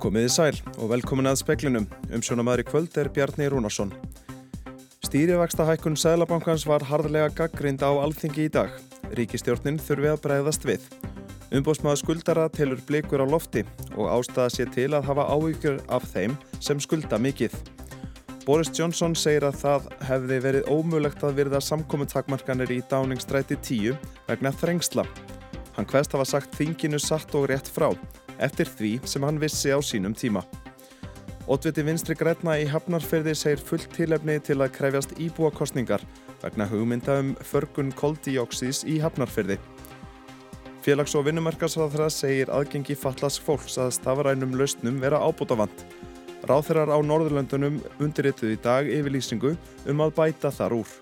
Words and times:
Komiði 0.00 0.30
sæl 0.32 0.56
og 0.80 0.88
velkomin 0.94 1.28
að 1.28 1.42
speklinum. 1.42 1.84
Umsjónamaður 2.08 2.62
í 2.62 2.64
kvöld 2.70 2.94
er 2.96 3.10
Bjarni 3.12 3.50
Rúnarsson. 3.52 3.90
Stýrivægsta 5.04 5.66
hækkun 5.68 5.98
Sælabankans 6.00 6.64
var 6.64 6.86
harðlega 6.88 7.28
gaggrind 7.36 7.84
á 7.84 7.92
alþingi 7.92 8.46
í 8.46 8.52
dag. 8.54 8.72
Ríkistjórnin 9.12 9.76
þurfi 9.76 10.08
að 10.08 10.22
bregðast 10.24 10.64
við. 10.64 10.86
Umbósmaður 11.52 12.00
skuldara 12.00 12.46
telur 12.48 12.80
blikur 12.88 13.20
á 13.20 13.26
lofti 13.28 13.66
og 13.92 14.08
ástæða 14.08 14.46
sér 14.54 14.72
til 14.72 14.86
að 14.96 15.10
hafa 15.10 15.26
áhyggjur 15.34 15.82
af 15.92 16.06
þeim 16.14 16.38
sem 16.64 16.80
skulda 16.80 17.18
mikið. 17.20 17.58
Boris 18.46 18.72
Johnson 18.72 19.12
segir 19.12 19.44
að 19.44 19.58
það 19.60 19.90
hefði 20.08 20.38
verið 20.46 20.70
ómulegt 20.72 21.26
að 21.28 21.42
virða 21.42 21.60
samkominntakmarkanir 21.60 22.72
í 22.72 22.80
dáningstræti 22.88 23.60
10 23.68 24.00
vegna 24.30 24.54
þrengsla. 24.62 25.04
Hann 25.76 25.90
hvest 25.92 26.16
hafa 26.16 26.24
sagt 26.24 26.56
þinginu 26.56 26.98
satt 27.02 27.36
og 27.36 27.50
rétt 27.52 27.68
frá, 27.68 27.92
eftir 28.40 28.68
því 28.68 28.92
sem 29.04 29.24
hann 29.24 29.40
vissi 29.40 29.72
á 29.72 29.78
sínum 29.80 30.16
tíma. 30.16 30.42
Ótviti 31.50 31.82
vinstri 31.82 32.14
græna 32.14 32.56
í 32.62 32.66
Hafnarferði 32.70 33.32
segir 33.34 33.62
fullt 33.64 33.90
tilefni 33.96 34.36
til 34.44 34.60
að 34.60 34.74
krefjast 34.76 35.16
íbúakostningar 35.18 36.04
vegna 36.42 36.66
hugmynda 36.70 37.18
um 37.20 37.32
förgun 37.42 37.90
koldíóksís 37.92 38.84
í 38.86 39.00
Hafnarferði. 39.02 39.58
Félags- 40.80 41.16
og 41.18 41.26
vinnumarkasraðra 41.26 42.06
segir 42.08 42.52
aðgengi 42.54 42.94
fallast 42.96 43.42
fólks 43.44 43.76
að 43.82 43.90
stafarænum 43.98 44.54
lausnum 44.56 45.00
vera 45.02 45.18
ábútafant. 45.20 45.84
Ráþeirar 46.48 46.88
á 46.88 46.98
Norðurlöndunum 47.04 47.82
undirrituð 48.00 48.54
í 48.54 48.60
dag 48.62 48.88
yfirlýsingu 48.88 49.56
um 49.90 50.00
að 50.00 50.14
bæta 50.16 50.48
þar 50.54 50.78
úr. 50.78 50.94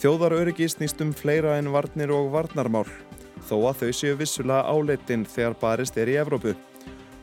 Þjóðaröryggi 0.00 0.70
snýst 0.72 1.02
um 1.04 1.12
fleira 1.12 1.58
en 1.58 1.68
varnir 1.74 2.14
og 2.14 2.30
varnarmál, 2.32 2.88
þó 3.48 3.56
að 3.70 3.82
þau 3.82 3.92
séu 4.00 4.16
vissulega 4.20 4.64
áleitin 4.70 5.26
þegar 5.28 5.58
barist 5.60 5.98
er 6.00 6.10
í 6.12 6.18
Evrópu. 6.20 6.54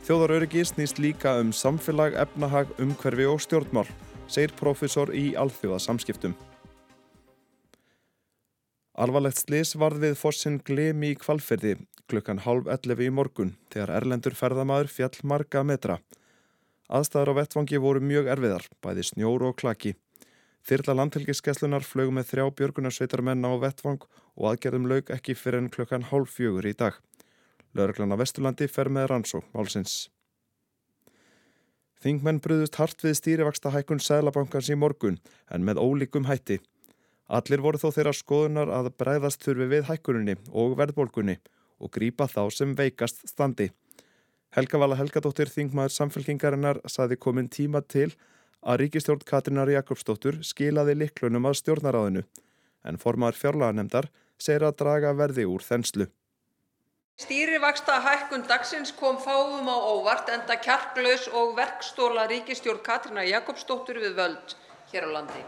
Þjóðaröryggi 0.06 0.64
snýst 0.66 0.98
líka 0.98 1.36
um 1.40 1.52
samfélag, 1.54 2.16
efnahag, 2.18 2.72
umhverfi 2.82 3.28
og 3.30 3.42
stjórnmál, 3.44 3.86
segir 4.26 4.54
profesor 4.58 5.12
í 5.14 5.32
alþjóðasamskiptum. 5.38 6.34
Alvarlegt 8.92 9.40
slis 9.40 9.72
varð 9.78 10.02
við 10.04 10.18
fossin 10.20 10.58
glemi 10.60 11.14
í 11.14 11.18
kvalferði 11.18 11.78
klukkan 12.12 12.42
halv 12.44 12.68
11 12.68 13.06
í 13.06 13.12
morgun 13.14 13.54
þegar 13.72 13.94
erlendur 14.00 14.36
ferðamaður 14.36 14.90
fjall 14.92 15.14
marga 15.28 15.62
metra. 15.64 16.00
Aðstæðar 16.92 17.32
á 17.32 17.38
vettvangi 17.40 17.80
voru 17.80 18.02
mjög 18.04 18.28
erfiðar, 18.34 18.66
bæði 18.84 19.06
snjóru 19.08 19.48
og 19.52 19.56
klaki. 19.62 19.94
Þyrla 20.62 20.94
landhelgiskeslunar 20.94 21.82
flög 21.82 22.12
með 22.14 22.28
þrjá 22.30 22.44
björgunarsveitarmenn 22.58 23.42
á 23.42 23.52
vettvang 23.64 24.04
og 24.38 24.44
aðgerðum 24.52 24.88
laug 24.90 25.08
ekki 25.10 25.34
fyrir 25.34 25.58
enn 25.58 25.70
klukkan 25.74 26.06
hálf 26.12 26.36
fjögur 26.36 26.68
í 26.70 26.74
dag. 26.78 26.98
Lörglann 27.74 28.14
á 28.14 28.20
Vesturlandi 28.20 28.68
fer 28.70 28.90
með 28.92 29.08
rannsók 29.10 29.48
málsins. 29.56 30.10
Þingmenn 32.02 32.40
bruðust 32.42 32.78
hart 32.78 33.02
við 33.02 33.18
stýrivaksta 33.18 33.72
hækkun 33.74 34.02
Sælabankans 34.02 34.70
í 34.70 34.78
morgun 34.78 35.18
en 35.50 35.66
með 35.66 35.82
ólíkum 35.82 36.26
hætti. 36.30 36.60
Allir 37.26 37.62
voru 37.62 37.78
þó 37.78 37.90
þeirra 37.94 38.14
skoðunar 38.14 38.70
að 38.70 38.92
bræðast 38.98 39.42
þurfi 39.42 39.68
við 39.70 39.86
hækkuninni 39.90 40.36
og 40.50 40.74
verðbólkunni 40.78 41.38
og 41.82 41.90
grípa 41.94 42.28
þá 42.30 42.42
sem 42.54 42.74
veikast 42.78 43.22
standi. 43.30 43.70
Helga 44.52 44.78
Vala 44.82 44.98
Helgadóttir 44.98 45.50
Þingmaður 45.50 45.94
samfélkingarinnar 45.94 46.82
saði 46.90 47.16
komin 47.16 47.48
tíma 47.48 47.80
til 47.82 48.10
að 48.62 48.84
ríkistjórn 48.84 49.26
Katrinar 49.26 49.70
Jakobsdóttur 49.72 50.40
skilaði 50.46 50.94
liklunum 51.02 51.48
að 51.50 51.58
stjórnaráðinu 51.60 52.24
en 52.86 52.98
formaður 52.98 53.38
fjárlaganemdar 53.40 54.08
segir 54.38 54.66
að 54.66 54.76
draga 54.82 55.12
verði 55.18 55.46
úr 55.50 55.62
þenslu. 55.66 56.08
Stýrivaksta 57.22 57.98
hækkun 58.02 58.46
dagsins 58.48 58.94
kom 58.98 59.18
fáum 59.22 59.68
á 59.68 59.76
óvart 59.76 60.30
enda 60.32 60.56
kjarklaus 60.56 61.28
og 61.28 61.56
verkstóla 61.58 62.24
ríkistjórn 62.30 62.82
Katrinar 62.86 63.28
Jakobsdóttur 63.28 64.00
við 64.02 64.16
völd 64.18 64.54
hér 64.92 65.06
á 65.06 65.10
landi. 65.18 65.42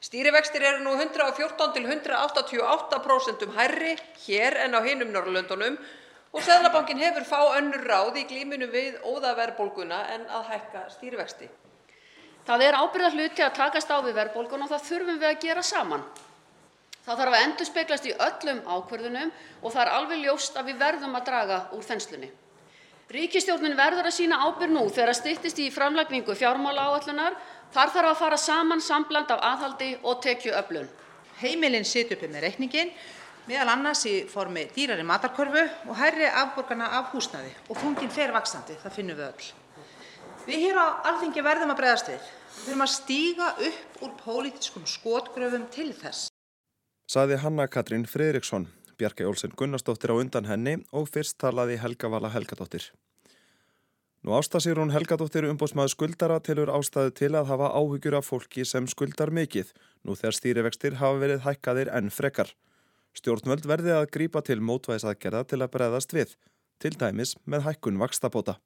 Stýrivextir 0.00 0.64
eru 0.64 0.84
nú 0.84 0.94
114 0.96 1.74
til 1.74 1.84
188% 1.84 3.50
hærri 3.56 3.96
hér 4.26 4.56
en 4.64 4.78
á 4.78 4.80
hinum 4.86 5.10
Norrlöndunum 5.12 5.76
og 6.32 6.46
Seðlabankin 6.46 7.02
hefur 7.02 7.26
fá 7.28 7.40
önnur 7.58 7.84
ráð 7.84 8.22
í 8.22 8.24
glíminu 8.30 8.70
við 8.72 9.02
óðaverbolguna 9.02 10.04
en 10.14 10.24
að 10.30 10.46
hækka 10.54 10.86
stýrivexti. 10.94 11.50
Það 12.50 12.64
er 12.66 12.74
ábyrða 12.74 13.08
hluti 13.14 13.42
að 13.46 13.52
takast 13.60 13.90
á 13.94 14.02
við 14.02 14.16
verðbólgun 14.16 14.64
og 14.64 14.70
það 14.72 14.86
þurfum 14.88 15.18
við 15.22 15.28
að 15.28 15.42
gera 15.44 15.62
saman. 15.62 16.00
Það 17.04 17.20
þarf 17.20 17.34
að 17.36 17.44
endur 17.44 17.66
speglast 17.68 18.06
í 18.10 18.14
öllum 18.26 18.58
ákverðunum 18.66 19.28
og 19.62 19.68
það 19.70 19.82
er 19.84 19.90
alveg 19.94 20.24
ljóst 20.24 20.58
að 20.58 20.72
við 20.72 20.80
verðum 20.80 21.14
að 21.14 21.28
draga 21.28 21.58
úr 21.76 21.84
þenslunni. 21.86 22.30
Ríkistjórnin 23.14 23.76
verður 23.78 24.08
að 24.10 24.16
sína 24.16 24.40
ábyrð 24.42 24.74
nú 24.74 24.82
þegar 24.90 25.14
styttist 25.18 25.62
í 25.62 25.68
framlagningu 25.70 26.34
fjármála 26.34 26.88
áallunar. 26.90 27.38
Þar 27.70 27.94
þarf 27.94 28.10
að 28.10 28.18
fara 28.24 28.40
saman 28.42 28.82
sambland 28.82 29.30
af 29.30 29.46
aðhaldi 29.52 29.92
og 30.02 30.18
tekju 30.26 30.56
öflun. 30.58 30.90
Heimilin 31.38 31.86
situr 31.86 32.18
uppi 32.18 32.32
með 32.34 32.48
reikningin, 32.48 32.90
meðal 33.46 33.76
annars 33.76 34.02
í 34.10 34.16
formi 34.30 34.66
dýrari 34.74 35.06
matarkörfu 35.06 35.62
og 35.86 35.94
hærri 36.02 36.26
afborgana 36.26 36.90
af 36.98 37.14
húsnaði 37.14 37.54
og 37.68 37.78
þungin 37.78 38.10
fer 38.10 38.34
vaksandi, 38.34 38.74
það 38.82 38.98
finnum 38.98 39.22
við 39.22 39.30
öll. 39.30 39.48
Við 40.50 40.66
hér 40.66 40.82
á 40.82 40.86
alþingi 41.12 41.46
verðum 41.46 41.74
að 41.74 41.82
bregðast 41.84 42.10
við. 42.10 42.28
Við 42.50 42.64
þurfum 42.66 42.82
að 42.84 42.90
stíga 42.92 43.48
upp 43.66 44.02
úr 44.04 44.10
pólitískum 44.18 44.86
skotgröfum 44.90 45.68
til 45.70 45.92
þess. 45.94 46.26
Saði 47.10 47.38
Hanna 47.42 47.66
Katrín 47.70 48.06
Fridriksson, 48.10 48.66
Bjarki 48.98 49.24
Olsen 49.24 49.54
Gunnarsdóttir 49.56 50.12
á 50.12 50.18
undan 50.18 50.48
henni 50.50 50.74
og 50.92 51.08
fyrst 51.08 51.38
talaði 51.40 51.78
Helga 51.80 52.10
Vala 52.12 52.30
Helgadóttir. 52.34 52.90
Nú 54.26 54.34
ástasir 54.36 54.76
hún 54.76 54.92
Helgadóttir 54.92 55.46
umbótsmaður 55.48 55.94
skuldara 55.94 56.36
tilur 56.44 56.74
ástæðu 56.74 57.14
til 57.22 57.32
að 57.38 57.48
hafa 57.54 57.70
áhugjur 57.72 58.18
af 58.18 58.28
fólki 58.28 58.66
sem 58.68 58.86
skuldar 58.90 59.32
mikið, 59.32 59.72
nú 60.04 60.18
þegar 60.18 60.36
stýrivextir 60.36 60.98
hafa 61.00 61.22
verið 61.22 61.44
hækkaðir 61.46 61.94
enn 61.96 62.12
frekar. 62.12 62.52
Stjórnvöld 63.16 63.64
verði 63.66 63.96
að 63.96 64.10
grípa 64.12 64.44
til 64.44 64.60
mótvæðisaðgerða 64.60 65.46
til 65.48 65.62
að 65.62 65.72
breðast 65.78 66.12
við, 66.14 66.36
til 66.82 66.92
dæmis 67.00 67.36
með 67.46 67.70
hækkun 67.70 67.98
vakstabóta. 68.02 68.58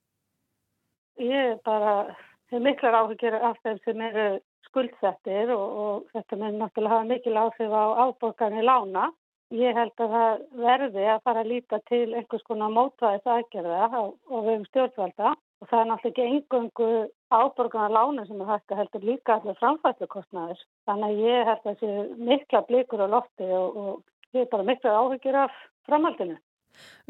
Ég 1.22 1.60
bara 1.62 1.96
hef 2.10 2.33
miklar 2.52 2.96
áhyggjur 3.00 3.36
af 3.40 3.58
þeim 3.64 3.78
sem 3.84 4.00
eru 4.08 4.26
skuldsettir 4.68 5.52
og, 5.54 5.64
og 5.84 6.14
þetta 6.14 6.38
með 6.40 6.58
náttúrulega 6.60 6.96
hafa 6.96 7.10
mikil 7.10 7.36
áhrif 7.38 7.74
á 7.74 7.84
áborgarni 8.04 8.64
lána. 8.64 9.10
Ég 9.54 9.76
held 9.76 9.92
að 10.02 10.14
það 10.14 10.44
verði 10.64 11.04
að 11.12 11.24
fara 11.28 11.42
að 11.44 11.50
líta 11.52 11.78
til 11.88 12.06
einhvers 12.16 12.46
konar 12.48 12.72
mótvæðis 12.74 13.28
aðgerða 13.34 13.88
og 14.00 14.46
við 14.46 14.54
um 14.54 14.64
stjórnvalda 14.70 15.34
og 15.34 15.68
það 15.70 15.80
er 15.80 15.90
náttúrulega 15.90 16.10
ekki 16.10 16.24
engungu 16.30 16.88
áborgarna 17.34 17.92
lána 17.92 18.24
sem 18.26 18.40
er 18.40 18.50
hægt 18.50 18.72
að 18.72 18.80
heldur 18.82 19.06
líka 19.10 19.36
allir 19.36 19.60
framfæslu 19.60 20.08
Þannig 20.88 21.06
að 21.06 21.22
ég 21.22 21.46
held 21.50 21.68
að 21.68 21.68
þessi 21.68 22.24
mikla 22.30 22.64
blikur 22.68 23.04
á 23.04 23.08
lofti 23.14 23.46
og, 23.60 23.78
og 23.84 24.34
ég 24.34 24.42
er 24.44 24.50
bara 24.50 24.66
miklar 24.66 24.98
áhyggjur 25.04 25.38
af 25.44 25.62
framhaldinu. 25.86 26.40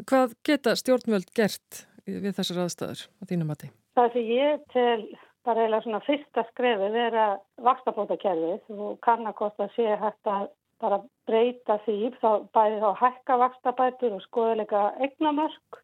Hvað 0.05 0.37
geta 0.45 0.75
stjórnvöld 0.77 1.33
gert 1.33 1.87
við 2.05 2.35
þessar 2.37 2.65
aðstæður 2.65 3.07
á 3.09 3.23
þínum 3.25 3.49
mati? 3.49 3.71
Það 3.95 4.11
sem 4.13 4.29
ég 4.35 4.67
tel 4.73 4.99
bara 5.45 5.63
eiginlega 5.63 5.85
svona 5.85 6.03
fyrsta 6.03 6.43
skrefið 6.49 6.99
er 6.99 7.17
að 7.21 7.35
vakstabótakerfið 7.67 8.79
og 8.85 8.99
kannarkost 9.05 9.61
að 9.61 9.73
sé 9.77 9.87
hægt 10.01 10.31
að 10.31 10.49
bara 10.83 10.99
breyta 11.29 11.77
því 11.85 12.11
þá 12.19 12.29
bæði 12.55 12.79
þá 12.83 12.89
hækka 13.01 13.37
vakstabætur 13.43 14.15
og 14.17 14.23
skoðuleika 14.25 14.85
eignamörk. 14.99 15.81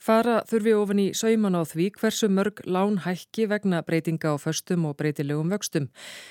Fara 0.00 0.38
þurfi 0.48 0.72
ofan 0.72 1.00
í 1.02 1.08
sauman 1.12 1.58
á 1.60 1.62
því 1.68 1.90
hversu 2.00 2.30
mörg 2.32 2.62
lán 2.64 3.02
hækki 3.04 3.44
vegna 3.50 3.82
breytinga 3.84 4.32
á 4.32 4.36
föstum 4.40 4.86
og 4.88 4.96
breytilegum 4.96 5.52
vöxtum. 5.52 5.90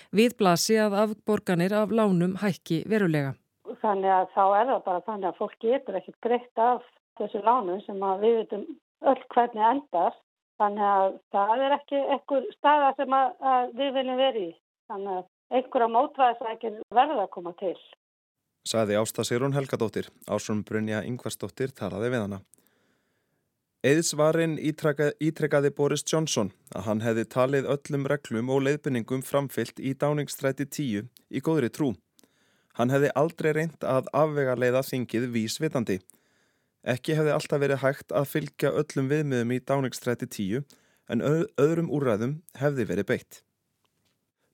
Við 0.10 0.34
blasi 0.40 0.80
að 0.82 0.96
afborganir 1.04 1.76
af 1.78 1.94
lánum 1.94 2.34
hækki 2.42 2.82
verulega. 2.90 3.36
Þannig 3.84 4.10
að 4.16 4.32
þá 4.34 4.46
er 4.48 4.66
það 4.72 4.82
bara 4.88 5.04
þannig 5.06 5.30
að 5.30 5.38
fólk 5.44 5.60
getur 5.62 6.00
ekkert 6.00 6.20
greitt 6.26 6.64
af 6.66 6.82
þessu 7.22 7.44
lánum 7.46 7.84
sem 7.86 8.02
við 8.24 8.40
veitum 8.40 8.66
öll 9.06 9.22
hvernig 9.36 9.68
endast. 9.70 10.24
Þannig 10.60 10.86
að 10.86 11.14
það 11.32 11.64
er 11.66 11.76
ekki 11.78 12.00
einhver 12.16 12.48
staða 12.58 12.92
sem 12.98 13.16
að, 13.16 13.30
að 13.54 13.74
við 13.80 13.94
viljum 13.96 14.20
verið 14.20 14.48
í. 14.50 14.52
Þannig 14.92 15.16
að 15.16 15.60
einhverja 15.60 15.90
mótvæðisækir 15.96 16.80
verða 17.00 17.24
að 17.24 17.34
koma 17.36 17.54
til. 17.62 17.76
Saði 18.68 18.98
Ásta 19.00 19.24
Sirún 19.26 19.56
Helgadóttir, 19.56 20.10
Ásum 20.28 20.66
Brunja 20.68 21.00
Yngvarsdóttir 21.08 21.72
talaði 21.76 22.12
við 22.12 22.26
hana. 22.26 22.42
Eðsvarinn 23.88 24.58
ítrekkaði 24.60 25.70
Boris 25.72 26.04
Johnson 26.04 26.50
að 26.76 26.84
hann 26.90 27.02
hefði 27.06 27.24
talið 27.32 27.70
öllum 27.72 28.10
reglum 28.12 28.50
og 28.52 28.66
leiðbynningum 28.66 29.24
framfyllt 29.24 29.80
í 29.80 29.94
dáningstræti 29.96 30.68
10 30.68 31.08
í 31.08 31.40
góðri 31.40 31.70
trú. 31.72 31.94
Hann 32.76 32.92
hefði 32.92 33.14
aldrei 33.16 33.54
reynd 33.56 33.88
að 33.88 34.12
afvega 34.12 34.58
leiða 34.60 34.84
þingið 34.84 35.30
vísvitandi. 35.32 36.02
Ekki 36.88 37.18
hefði 37.18 37.36
alltaf 37.36 37.60
verið 37.60 37.84
hægt 37.84 38.14
að 38.16 38.30
fylgja 38.32 38.72
öllum 38.72 39.10
viðmiðum 39.12 39.52
í 39.52 39.60
dáningstræti 39.60 40.30
10 40.32 40.66
en 41.10 41.24
öðrum 41.26 41.92
úrræðum 41.92 42.40
hefði 42.60 42.86
verið 42.88 43.10
beitt. 43.12 43.44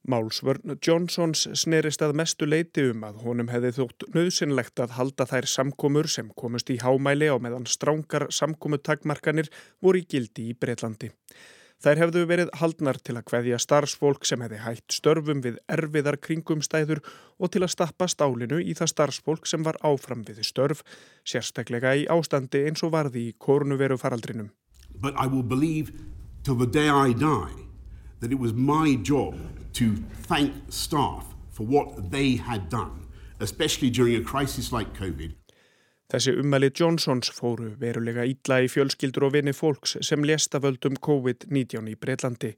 Málsvörn 0.06 0.76
Johnsons 0.86 1.48
snerist 1.58 2.04
að 2.06 2.14
mestu 2.20 2.46
leiti 2.46 2.84
um 2.92 3.02
að 3.08 3.24
honum 3.26 3.50
hefði 3.50 3.72
þótt 3.80 4.06
nöðsynlegt 4.14 4.82
að 4.84 4.94
halda 5.00 5.26
þær 5.32 5.48
samkomur 5.50 6.10
sem 6.10 6.30
komust 6.38 6.70
í 6.70 6.78
hámæli 6.82 7.30
á 7.34 7.42
meðan 7.42 7.66
strángar 7.66 8.28
samkomutakmarkanir 8.30 9.50
voru 9.82 10.04
í 10.04 10.06
gildi 10.06 10.52
í 10.52 10.58
Breitlandi. 10.58 11.10
Þær 11.84 12.00
hefðu 12.02 12.22
verið 12.30 12.52
haldnar 12.56 12.98
til 13.04 13.18
að 13.20 13.26
hveðja 13.30 13.60
starfsfólk 13.60 14.26
sem 14.26 14.42
hefði 14.42 14.62
hægt 14.64 14.96
störfum 14.96 15.42
við 15.44 15.58
erfiðar 15.72 16.18
kringumstæður 16.24 17.02
og 17.38 17.52
til 17.52 17.62
að 17.66 17.74
stappa 17.76 18.08
stálinu 18.10 18.62
í 18.64 18.74
það 18.78 18.92
starfsfólk 18.94 19.50
sem 19.50 19.66
var 19.66 19.78
áfram 19.84 20.24
við 20.26 20.42
störf, 20.48 20.86
sérstaklega 21.28 21.94
í 22.00 22.08
ástandi 22.08 22.64
eins 22.70 22.84
og 22.86 22.96
varði 22.96 23.28
í 23.30 23.36
kórnuveru 23.38 24.00
faraldrinum. 24.00 24.54
But 24.96 25.14
I 25.20 25.28
will 25.28 25.44
believe 25.44 25.92
till 26.44 26.56
the 26.56 26.66
day 26.66 26.90
I 26.90 27.14
die 27.14 27.66
that 28.22 28.32
it 28.32 28.40
was 28.40 28.54
my 28.54 28.96
job 29.04 29.36
to 29.74 29.96
thank 30.28 30.54
staff 30.70 31.36
for 31.52 31.66
what 31.68 32.12
they 32.12 32.38
had 32.38 32.70
done, 32.70 33.08
especially 33.40 33.90
during 33.90 34.16
a 34.16 34.22
crisis 34.22 34.72
like 34.72 34.94
COVID. 34.94 35.36
Þessi 36.14 36.36
ummæli 36.38 36.70
Johnsons 36.80 37.32
fóru 37.34 37.72
verulega 37.82 38.26
ítla 38.30 38.60
í 38.62 38.68
fjölskyldur 38.70 39.26
og 39.26 39.34
vini 39.34 39.54
fólks 39.58 39.98
sem 40.06 40.26
lesta 40.28 40.62
völdum 40.62 41.00
COVID-19 41.08 41.90
í 41.90 41.96
Breitlandi. 41.98 42.52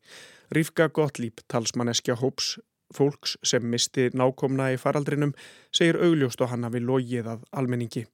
Rifka 0.52 0.90
Gottlieb, 0.92 1.40
talsmanneskja 1.48 2.18
hóps 2.20 2.58
fólks 2.96 3.38
sem 3.44 3.64
misti 3.72 4.10
nákomna 4.16 4.72
í 4.74 4.82
faraldrinum, 4.82 5.34
segir 5.72 6.00
augljóst 6.00 6.44
og 6.44 6.52
hann 6.54 6.68
hafi 6.68 6.84
logið 6.84 7.32
að 7.34 7.48
almenningi. 7.52 8.06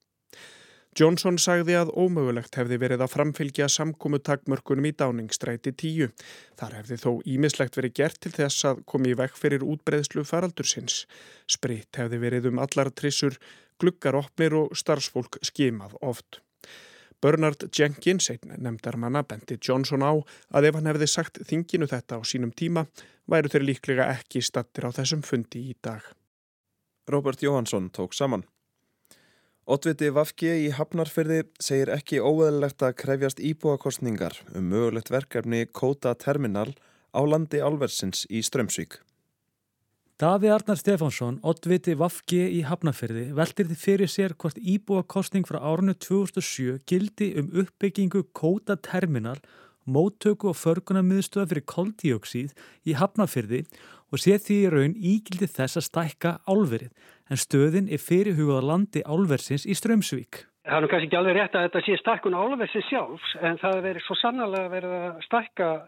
Johnson 0.94 1.40
sagði 1.42 1.74
að 1.74 1.90
ómögulegt 1.98 2.54
hefði 2.60 2.78
verið 2.84 3.02
að 3.02 3.14
framfylgja 3.16 3.66
samkómu 3.72 4.20
takmörkunum 4.22 4.86
í 4.86 4.92
dáningsstræti 4.94 5.72
10. 5.74 6.12
Þar 6.60 6.76
hefði 6.78 6.98
þó 7.02 7.10
ímislegt 7.34 7.80
verið 7.80 7.96
gert 7.98 8.20
til 8.22 8.34
þess 8.36 8.68
að 8.70 8.84
komi 8.92 9.10
í 9.10 9.18
vekk 9.18 9.40
fyrir 9.40 9.66
útbreyðslu 9.66 10.22
faraldursins. 10.30 11.08
Spritt 11.50 11.98
hefði 11.98 12.22
verið 12.22 12.52
um 12.52 12.62
allar 12.62 12.94
trissur, 12.94 13.40
gluggaroppnir 13.84 14.58
og 14.58 14.74
starfsfólk 14.80 15.38
skimað 15.46 15.94
oft. 16.02 16.42
Bernard 17.24 17.70
Jenkins, 17.72 18.28
einn 18.34 18.58
nefndar 18.60 18.98
manna, 19.00 19.22
bendi 19.24 19.56
Johnson 19.56 20.04
á 20.04 20.12
að 20.52 20.66
ef 20.68 20.76
hann 20.76 20.90
hefði 20.92 21.08
sagt 21.08 21.40
þinginu 21.48 21.88
þetta 21.88 22.20
á 22.20 22.22
sínum 22.28 22.52
tíma, 22.52 22.88
væru 23.32 23.52
þeir 23.54 23.68
líklega 23.70 24.10
ekki 24.18 24.42
stattir 24.44 24.88
á 24.88 24.92
þessum 24.92 25.24
fundi 25.24 25.62
í 25.72 25.78
dag. 25.80 26.04
Robert 27.08 27.44
Jóhansson 27.44 27.88
tók 27.96 28.16
saman. 28.16 28.44
Otviti 29.64 30.10
Vafki 30.12 30.50
í 30.66 30.70
Hafnarfyrði 30.76 31.46
segir 31.64 31.94
ekki 31.94 32.20
óveðilegt 32.20 32.84
að 32.84 32.98
krefjast 33.00 33.40
íbúakostningar 33.40 34.36
um 34.52 34.68
mögulegt 34.68 35.12
verkefni 35.14 35.64
Kóta 35.72 36.12
Terminal 36.20 36.74
á 37.16 37.24
landi 37.24 37.64
álversins 37.64 38.26
í 38.28 38.44
Strömsvík. 38.44 39.00
Daví 40.22 40.46
Arnar 40.54 40.78
Stefánsson, 40.78 41.40
Otviti 41.42 41.96
Vafki 41.98 42.38
í 42.54 42.60
Hafnarfyrði, 42.68 43.32
veldir 43.34 43.66
þið 43.72 43.80
fyrir 43.82 44.12
sér 44.14 44.36
hvort 44.38 44.60
íbúakostning 44.62 45.48
frá 45.50 45.58
árunnu 45.58 45.96
2007 45.98 46.84
gildi 46.86 47.32
um 47.42 47.48
uppbyggingu 47.64 48.22
Kóta 48.30 48.76
Terminal, 48.78 49.40
móttöku 49.90 50.52
og 50.52 50.60
förgunarmiðstöða 50.62 51.50
fyrir 51.50 51.66
koldíóksíð 51.66 52.54
í 52.86 52.94
Hafnarfyrði 53.00 53.64
og 54.14 54.22
sé 54.22 54.38
því 54.38 54.60
í 54.62 54.70
raun 54.70 54.94
ígildi 54.94 55.50
þess 55.50 55.82
að 55.82 55.88
stækka 55.90 56.36
álverið 56.46 56.94
en 57.34 57.42
stöðin 57.42 57.90
er 57.90 58.06
fyrirhugað 58.06 58.70
landi 58.70 59.02
álversins 59.10 59.66
í 59.66 59.74
Strömsvík. 59.74 60.46
Það 60.62 60.78
er 60.78 60.86
nú 60.86 60.92
kannski 60.94 61.10
ekki 61.10 61.22
alveg 61.24 61.40
rétt 61.40 61.58
að 61.58 61.66
þetta 61.72 61.86
sé 61.88 61.98
stækkun 62.04 62.38
álversins 62.38 62.86
sjálfs 62.92 63.34
en 63.42 63.58
það 63.66 63.80
er 63.80 63.86
verið 63.90 64.06
svo 64.06 64.22
sannlega 64.22 64.74
verið 64.78 64.94
að 65.00 65.24
stækka 65.26 65.72
e, 65.74 65.82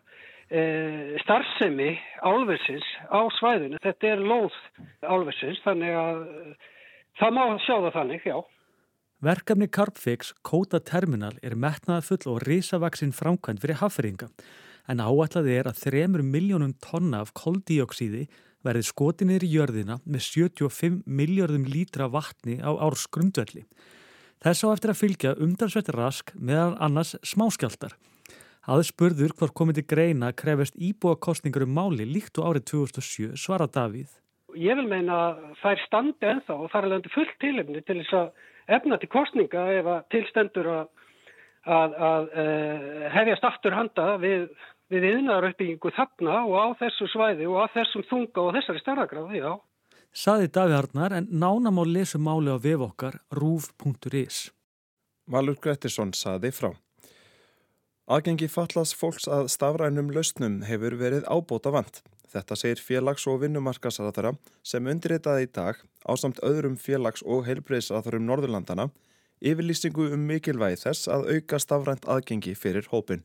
starfsemi 0.45 1.95
álversins 2.21 2.85
á 3.09 3.25
svæðinu. 3.39 3.79
Þetta 3.81 4.11
er 4.11 4.21
lóð 4.21 4.57
álversins 5.01 5.61
þannig 5.65 5.95
að 5.97 6.19
það 7.19 7.33
má 7.33 7.43
sjá 7.65 7.75
það 7.79 7.95
þannig, 7.97 8.27
já. 8.29 8.37
Verkefni 9.25 9.67
Carpfix 9.71 10.33
Kóta 10.45 10.81
Terminal 10.83 11.33
er 11.41 11.55
metnaðafull 11.57 12.35
og 12.35 12.43
risavaksinn 12.45 13.15
framkvæmt 13.15 13.63
fyrir 13.63 13.79
hafferinga 13.79 14.29
en 14.91 15.01
áætlaði 15.01 15.55
er 15.57 15.69
að 15.69 15.79
3 15.87 16.07
miljónum 16.21 16.75
tonna 16.83 17.23
af 17.23 17.31
koldíoksíði 17.33 18.27
verði 18.65 18.85
skotinir 18.85 19.45
í 19.45 19.51
jörðina 19.53 19.99
með 20.05 20.27
75 20.27 21.01
miljardum 21.05 21.65
lítra 21.69 22.09
vatni 22.11 22.59
á 22.61 22.69
árs 22.69 23.05
grundvelli. 23.09 23.65
Þess 24.43 24.65
á 24.65 24.67
eftir 24.73 24.93
að 24.93 25.01
fylgja 25.01 25.37
umdansveit 25.41 25.89
rask 25.95 26.33
meðan 26.37 26.77
annars 26.81 27.15
smáskjaldar. 27.25 27.95
Aðeins 28.65 28.91
spurður 28.93 29.33
hvort 29.37 29.53
komið 29.57 29.79
til 29.79 29.87
greina 29.93 30.31
krefist 30.33 30.77
íbúakostningur 30.81 31.67
um 31.67 31.75
máli 31.77 32.07
líkt 32.09 32.39
og 32.41 32.49
árið 32.49 32.67
2007 32.71 33.35
svara 33.37 33.67
Davíð. 33.69 34.09
Ég 34.57 34.77
vil 34.79 34.87
meina 34.89 35.17
að 35.27 35.41
þær 35.61 35.81
standi 35.85 36.29
ennþá 36.31 36.55
og 36.55 36.71
þar 36.73 36.87
er 36.87 36.93
löndi 36.93 37.11
fullt 37.13 37.35
tilefni 37.43 37.81
til 37.85 37.99
þess 38.01 38.19
að 38.21 38.77
efna 38.77 38.97
til 38.97 39.11
kostninga 39.11 39.65
ef 39.79 39.89
að 39.91 40.05
tilstendur 40.15 40.71
að, 40.71 40.87
að, 41.65 41.99
að, 42.09 42.31
eh, 42.43 43.05
hefjast 43.13 43.49
aftur 43.51 43.75
handa 43.77 44.15
við 44.23 44.47
við 44.93 45.07
yðnaðaruppbyggingu 45.11 45.91
þarna 45.95 46.41
og 46.45 46.55
á 46.61 46.67
þessu 46.83 47.07
svæði 47.09 47.47
og 47.49 47.65
á 47.65 47.65
þessum 47.73 48.05
þunga 48.09 48.43
og 48.43 48.51
þessari 48.57 48.83
starragráði, 48.83 49.41
já. 49.41 49.53
Saði 50.15 50.51
Daví 50.55 50.75
Harnar 50.77 51.15
en 51.17 51.27
nánam 51.31 51.81
á 51.81 51.83
lesu 51.83 52.21
máli 52.21 52.53
á 52.53 52.57
vef 52.61 52.85
okkar 52.85 53.19
rúf.is. 53.33 54.51
Valur 55.27 55.57
Grettisson 55.57 56.13
saði 56.13 56.53
frá. 56.53 56.71
Aðgengi 58.05 58.45
fallast 58.53 58.93
fólks 58.93 59.23
að 59.25 59.47
stafrænum 59.49 60.11
lausnum 60.13 60.59
hefur 60.67 60.93
verið 60.99 61.23
ábóta 61.25 61.71
vant. 61.73 62.03
Þetta 62.29 62.57
segir 62.59 62.77
félags- 62.77 63.25
og 63.25 63.39
vinnumarkasaðara 63.41 64.35
sem 64.61 64.85
undirritaði 64.85 65.47
í 65.47 65.49
dag 65.49 65.79
á 66.05 66.13
samt 66.13 66.37
öðrum 66.45 66.77
félags- 66.77 67.25
og 67.25 67.47
heilbreyðsaðarum 67.47 68.27
Norðurlandana 68.29 68.91
yfirlýsingu 69.41 70.11
um 70.13 70.27
mikilvægi 70.29 70.83
þess 70.83 71.09
að 71.09 71.33
auka 71.33 71.57
stafrænt 71.57 72.05
aðgengi 72.05 72.53
fyrir 72.53 72.85
hópin. 72.93 73.23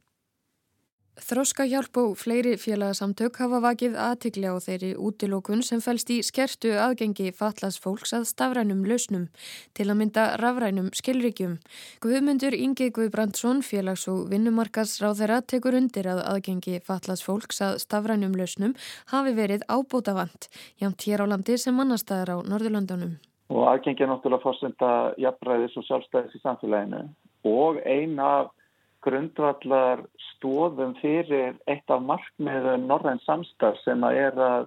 Þróska 1.19 1.67
hjálp 1.67 1.99
og 1.99 2.12
fleiri 2.17 2.53
félagsamtök 2.55 3.41
hafa 3.43 3.59
vakið 3.65 3.97
aðtikli 3.99 4.47
á 4.47 4.55
þeirri 4.62 4.91
útilókun 4.95 5.61
sem 5.67 5.83
fælst 5.83 6.11
í 6.15 6.21
skertu 6.23 6.71
aðgengi 6.79 7.33
fatlas 7.35 7.81
fólks 7.83 8.15
að 8.15 8.29
stafrænum 8.31 8.85
lausnum 8.87 9.27
til 9.75 9.89
að 9.91 9.99
mynda 10.01 10.25
rafrænum 10.41 10.93
skilríkjum. 10.95 11.59
Guðmundur 12.01 12.55
Ingi 12.55 12.89
Guðbrandsson, 12.95 13.61
félags- 13.67 14.07
og 14.09 14.31
vinnumarkasráðera, 14.31 15.41
tekur 15.43 15.75
undir 15.81 16.07
að 16.07 16.23
aðgengi 16.31 16.79
fatlas 16.87 17.25
fólks 17.27 17.59
að 17.61 17.81
stafrænum 17.83 18.39
lausnum 18.39 18.77
hafi 19.11 19.35
verið 19.35 19.67
ábótavant, 19.67 20.47
jámt 20.81 21.03
hér 21.03 21.27
á 21.27 21.31
landi 21.35 21.59
sem 21.59 21.75
mannastæðar 21.75 22.39
á 22.39 22.47
Norðurlandunum. 22.47 23.19
Og 23.51 23.67
aðgengi 23.67 24.07
er 24.07 24.15
náttúrulega 24.15 24.47
fórsenda 24.47 24.95
jafnræðis 25.19 25.76
og 25.76 25.85
sjálfstæðis 25.90 26.38
í 26.38 26.43
samfélaginu 26.47 27.02
og 27.50 27.83
eina 27.83 28.31
af 28.40 28.57
grundvallar 29.04 30.04
stóðum 30.30 30.97
fyrir 31.00 31.57
eitt 31.71 31.92
af 31.92 32.02
markmiðum 32.04 32.88
norræn 32.90 33.23
samstarf 33.26 33.80
sem 33.85 34.02
að 34.07 34.23
er 34.25 34.42
að, 34.47 34.66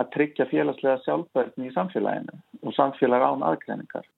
að 0.00 0.10
tryggja 0.16 0.48
félagslega 0.50 1.02
sjálfbærni 1.04 1.70
í 1.70 1.76
samfélaginu 1.76 2.42
og 2.62 2.76
samfélag 2.76 3.28
án 3.28 3.46
aðgreiningar. 3.52 4.08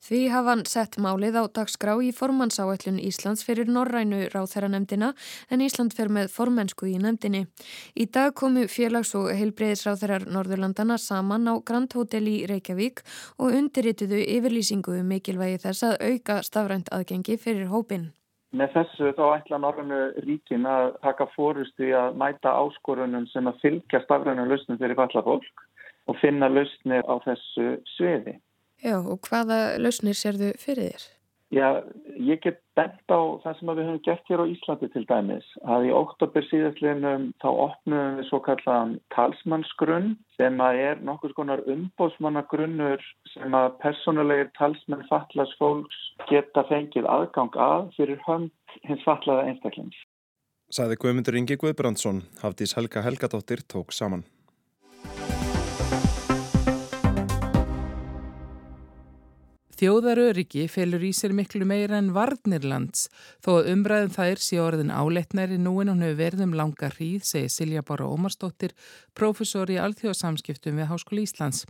Því 0.00 0.20
hafa 0.32 0.54
hann 0.54 0.62
sett 0.66 0.96
málið 1.02 1.36
á 1.38 1.44
dagskrá 1.60 1.92
í 2.02 2.10
formannsáætlun 2.16 2.98
Íslands 2.98 3.44
fyrir 3.46 3.68
Norrænu 3.70 4.22
ráþæranemdina 4.32 5.12
en 5.52 5.64
Ísland 5.64 5.94
fer 5.96 6.10
með 6.12 6.32
formensku 6.34 6.88
í 6.90 6.96
nemdini. 7.02 7.44
Í 7.94 8.08
dag 8.10 8.34
komu 8.34 8.66
félags- 8.66 9.14
og 9.18 9.30
heilbreyðisráþærar 9.36 10.26
Norðurlandana 10.26 10.98
saman 10.98 11.46
á 11.46 11.54
Grand 11.62 11.92
Hotel 11.94 12.26
í 12.26 12.38
Reykjavík 12.50 13.04
og 13.38 13.52
undirrituðu 13.60 14.24
yfirlýsingu 14.24 14.96
um 15.00 15.12
mikilvægi 15.14 15.62
þess 15.66 15.86
að 15.90 16.00
auka 16.08 16.40
stafrænt 16.42 16.90
aðgengi 16.90 17.38
fyrir 17.38 17.70
hópin. 17.70 18.10
Með 18.50 18.72
þessu 18.74 19.12
þá 19.14 19.24
ætla 19.36 19.60
Norrannu 19.62 20.00
ríkin 20.24 20.66
að 20.66 20.96
taka 21.04 21.28
fórustu 21.36 21.86
í 21.86 21.92
að 21.94 22.16
mæta 22.18 22.56
áskorunum 22.58 23.28
sem 23.30 23.46
að 23.46 23.60
fylgja 23.62 24.00
stafrænum 24.02 24.50
lausnum 24.50 24.80
fyrir 24.80 24.98
falla 24.98 25.22
fólk 25.22 25.66
og 26.10 26.18
finna 26.18 26.48
lausnir 26.50 27.06
á 27.06 27.14
þessu 27.22 27.76
sviði. 27.94 28.40
Já, 28.82 28.96
og 28.98 29.20
hvaða 29.28 29.78
lausnir 29.78 30.18
sérðu 30.18 30.50
fyrir 30.58 30.90
þér? 30.90 31.06
Já, 31.50 31.82
ég 32.14 32.38
get 32.44 32.60
bent 32.78 33.10
á 33.10 33.18
það 33.42 33.56
sem 33.58 33.70
við 33.72 33.88
höfum 33.88 34.02
gert 34.06 34.28
hér 34.30 34.42
á 34.46 34.52
Íslandi 34.52 34.88
til 34.92 35.02
dæmis 35.08 35.48
að 35.66 35.88
í 35.88 35.90
oktober 35.98 36.46
síðastlinum 36.46 37.24
þá 37.42 37.48
opnum 37.50 38.20
við 38.20 38.28
svo 38.28 38.38
kallaðan 38.46 38.92
talsmannsgrunn 39.16 40.12
sem 40.38 40.62
að 40.62 40.78
er 40.84 41.02
nokkur 41.08 41.34
skonar 41.34 41.64
umbóðsmannagrunnur 41.74 43.02
sem 43.32 43.58
að 43.58 43.68
personulegir 43.82 44.52
talsmenn 44.60 45.02
fallast 45.10 45.58
fólks 45.58 45.98
geta 46.30 46.62
fengið 46.70 47.10
aðgang 47.10 47.58
að 47.66 47.90
fyrir 47.98 48.22
hönd 48.28 48.78
hins 48.86 49.02
fallaða 49.02 49.50
einstaklings. 49.50 49.98
Saði 50.70 51.02
Guðmundur 51.02 51.34
Ingi 51.34 51.58
Guðbrandsson, 51.58 52.28
Hafdís 52.44 52.76
Helga 52.78 53.02
Helgadóttir 53.02 53.66
tók 53.66 53.90
saman. 53.90 54.22
Þjóðaröryggi 59.80 60.66
felur 60.68 61.00
í 61.08 61.08
sér 61.16 61.32
miklu 61.32 61.64
meira 61.64 61.96
en 61.96 62.10
varnirlands 62.12 63.06
þó 63.40 63.54
að 63.54 63.68
umræðum 63.72 64.10
þær 64.12 64.40
sé 64.44 64.58
orðin 64.60 64.90
áleitnæri 64.92 65.56
nú 65.56 65.70
en 65.80 65.88
hún 65.88 66.02
hefur 66.04 66.18
verið 66.18 66.42
um 66.44 66.52
langa 66.58 66.90
hríð, 66.92 67.22
segir 67.24 67.48
Silja 67.48 67.80
Bára 67.88 68.04
Ómarsdóttir, 68.12 68.74
profesor 69.16 69.72
í 69.72 69.78
alþjóðasamskiptum 69.80 70.76
við 70.76 70.90
Háskóli 70.90 71.24
Íslands. 71.24 71.62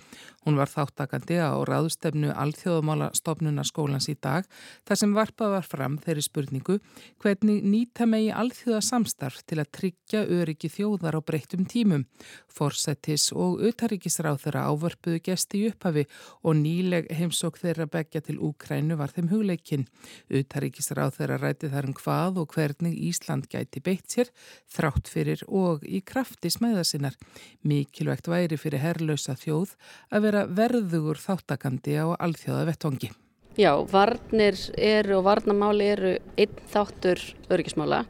Hún 0.42 0.58
var 0.58 0.72
þáttakandi 0.72 1.38
á 1.38 1.54
ráðstefnu 1.62 2.32
alþjóðamála 2.34 3.12
stopnuna 3.14 3.62
skólans 3.68 4.10
í 4.10 4.16
dag 4.18 4.48
þar 4.90 5.00
sem 5.04 5.14
varpað 5.14 5.54
var 5.54 5.70
fram 5.70 6.00
þeirri 6.02 6.26
spurningu 6.26 6.80
hvernig 7.22 7.62
nýta 7.62 8.10
megi 8.10 8.34
alþjóðasamstarf 8.34 9.44
til 9.46 9.60
að 9.62 9.70
tryggja 9.78 10.24
öryggi 10.26 10.72
þjóðar 10.80 11.14
á 11.14 11.20
breyttum 11.22 11.62
tímum. 11.62 12.08
Forsetis 12.50 13.30
og 13.30 13.62
utaríkisráð 13.70 14.42
þeirra 14.48 14.66
ávörpuðu 14.66 15.22
gesti 15.30 15.62
í 15.62 15.70
upphafi 15.70 16.08
og 16.42 16.58
nýleg 16.58 17.06
heimsók 17.14 17.62
þeirra 17.62 17.86
begja 18.00 18.24
til 18.24 18.40
Úkrænu 18.40 18.96
var 18.98 19.12
þeim 19.14 19.30
hugleikin. 19.30 19.86
Utaríkisráð 20.32 21.18
þeirra 21.18 21.38
ræti 21.44 21.70
þar 21.72 21.90
um 21.90 21.96
hvað 22.00 22.42
og 22.42 22.54
hvernig 22.56 22.96
Ísland 23.10 23.48
gæti 23.52 23.82
beitt 23.84 24.10
sér, 24.10 24.30
þrátt 24.72 25.10
fyrir 25.12 25.44
og 25.46 25.84
í 25.84 26.02
krafti 26.04 26.52
smæða 26.52 26.84
sinnar. 26.88 27.18
Mikilvægt 27.62 28.30
væri 28.30 28.58
fyrir 28.60 28.82
herrlausa 28.84 29.36
þjóð 29.38 29.76
að 30.10 30.28
vera 30.28 30.46
verðugur 30.46 31.20
þáttakandi 31.20 31.98
á 32.00 32.06
alþjóða 32.16 32.70
vettvangi. 32.70 33.12
Já, 33.58 33.74
varnir 33.90 34.56
eru 34.78 35.18
og 35.18 35.26
varnamáli 35.26 35.90
eru 35.92 36.14
einn 36.38 36.64
þáttur 36.70 37.20
örgismála. 37.50 38.04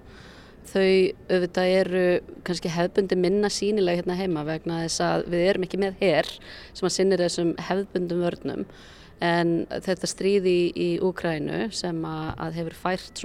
Þau 0.71 1.11
auðvitað 1.33 1.73
eru 1.81 2.03
kannski 2.47 2.71
hefðbundi 2.71 3.17
minna 3.19 3.49
sínilega 3.51 4.03
hérna 4.03 4.19
heima 4.21 4.45
vegna 4.47 4.85
þess 4.85 5.03
að 5.03 5.25
við 5.33 5.47
erum 5.49 5.65
ekki 5.67 5.81
með 5.83 5.97
herr 6.05 6.29
sem 6.77 6.87
að 6.87 6.95
sinnir 6.95 7.23
þessum 7.25 7.55
hefðbundum 7.67 8.23
vörnum 8.23 8.67
en 9.21 9.55
þetta 9.69 10.09
stríði 10.09 10.57
í, 10.73 10.89
Úkrænu 11.05 11.69
sem 11.77 11.99
að, 12.09 12.29
að 12.41 12.59
hefur 12.61 12.77
fært 12.85 13.25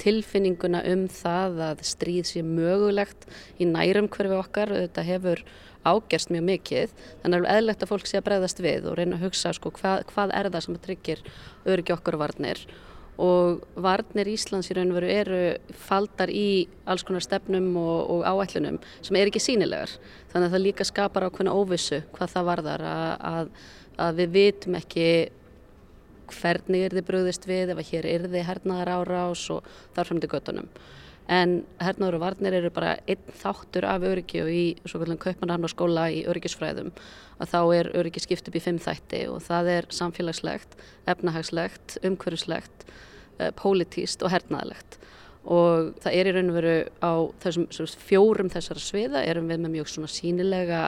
tilfinninguna 0.00 0.82
um 0.92 1.06
það 1.10 1.62
að 1.70 1.86
stríð 1.88 2.26
sé 2.30 2.42
mögulegt 2.46 3.26
í 3.58 3.68
nærum 3.68 4.10
hverfi 4.12 4.38
okkar, 4.38 4.74
þetta 4.86 5.06
hefur 5.06 5.42
ágerst 5.86 6.32
mjög 6.34 6.48
mikið, 6.50 6.96
þannig 7.22 7.44
að 7.44 7.54
eðlegt 7.56 7.84
að 7.84 7.92
fólk 7.92 8.10
sé 8.10 8.18
að 8.18 8.26
bregðast 8.26 8.62
við 8.64 8.90
og 8.90 8.98
reyna 8.98 9.18
að 9.18 9.28
hugsa 9.28 9.54
sko, 9.54 9.70
hvað, 9.76 10.02
hvað 10.10 10.34
er 10.34 10.50
það 10.50 10.66
sem 10.66 10.82
tryggir 10.82 11.24
öryggi 11.66 11.94
okkur 11.94 12.18
varnir? 12.20 12.62
Og 13.22 13.62
varnir 13.80 14.28
Íslands 14.28 14.68
í 14.68 14.74
raun 14.76 14.90
og 14.92 14.98
veru 14.98 15.08
eru 15.08 15.38
faldar 15.86 16.28
í 16.28 16.66
alls 16.84 17.06
konar 17.06 17.24
stefnum 17.24 17.70
og, 17.80 18.10
og 18.12 18.26
áætlunum 18.28 18.76
sem 19.00 19.16
er 19.16 19.30
ekki 19.30 19.40
sínilegar 19.40 19.94
þannig 20.34 20.50
að 20.50 20.52
það 20.52 20.64
líka 20.66 20.84
skapar 20.84 21.24
ákveðna 21.30 21.54
óvissu 21.56 22.02
hvað 22.12 22.34
það 22.34 22.48
varðar 22.50 22.84
að, 22.90 23.14
að 23.30 23.54
að 24.00 24.20
við 24.22 24.36
vitum 24.36 24.76
ekki 24.78 25.08
hvernig 26.26 26.86
er 26.86 26.94
þið 26.96 27.06
bröðist 27.06 27.46
við 27.48 27.72
ef 27.72 27.80
að 27.80 27.90
hér 27.92 28.08
er 28.10 28.28
þið 28.30 28.46
hernaðar 28.48 28.92
árás 28.96 29.44
og 29.54 29.66
þarf 29.94 30.10
fram 30.10 30.22
til 30.22 30.30
göttunum. 30.32 30.70
En 31.26 31.56
hernaður 31.82 32.18
og 32.18 32.22
varnir 32.22 32.54
eru 32.54 32.70
bara 32.70 32.96
einn 33.10 33.32
þáttur 33.40 33.86
af 33.90 34.04
öryggi 34.06 34.42
og 34.44 34.50
í 34.50 34.64
svo 34.86 35.00
kallum 35.02 35.18
kaupmanarn 35.22 35.66
og 35.66 35.72
skóla 35.72 36.06
í 36.14 36.22
öryggisfræðum 36.30 36.92
að 37.42 37.50
þá 37.50 37.60
er 37.78 37.90
öryggi 37.98 38.22
skipt 38.22 38.46
upp 38.46 38.58
í 38.58 38.62
fimm 38.62 38.78
þætti 38.82 39.24
og 39.32 39.40
það 39.42 39.72
er 39.72 39.88
samfélagslegt, 39.94 40.78
efnahagslegt, 41.10 41.98
umhverjuslegt, 42.06 42.86
eh, 43.40 43.50
pólitíst 43.58 44.22
og 44.22 44.30
hernaðalegt 44.34 45.00
og 45.46 45.92
það 46.02 46.16
er 46.18 46.28
í 46.28 46.32
raun 46.34 46.50
og 46.50 46.56
veru 46.58 46.74
á 46.98 47.12
þessum 47.44 47.66
fjórum 48.02 48.50
þessara 48.50 48.82
sviða 48.82 49.22
erum 49.26 49.50
við 49.50 49.62
með 49.62 49.76
mjög 49.76 49.92
svona 49.92 50.10
sínilega 50.10 50.80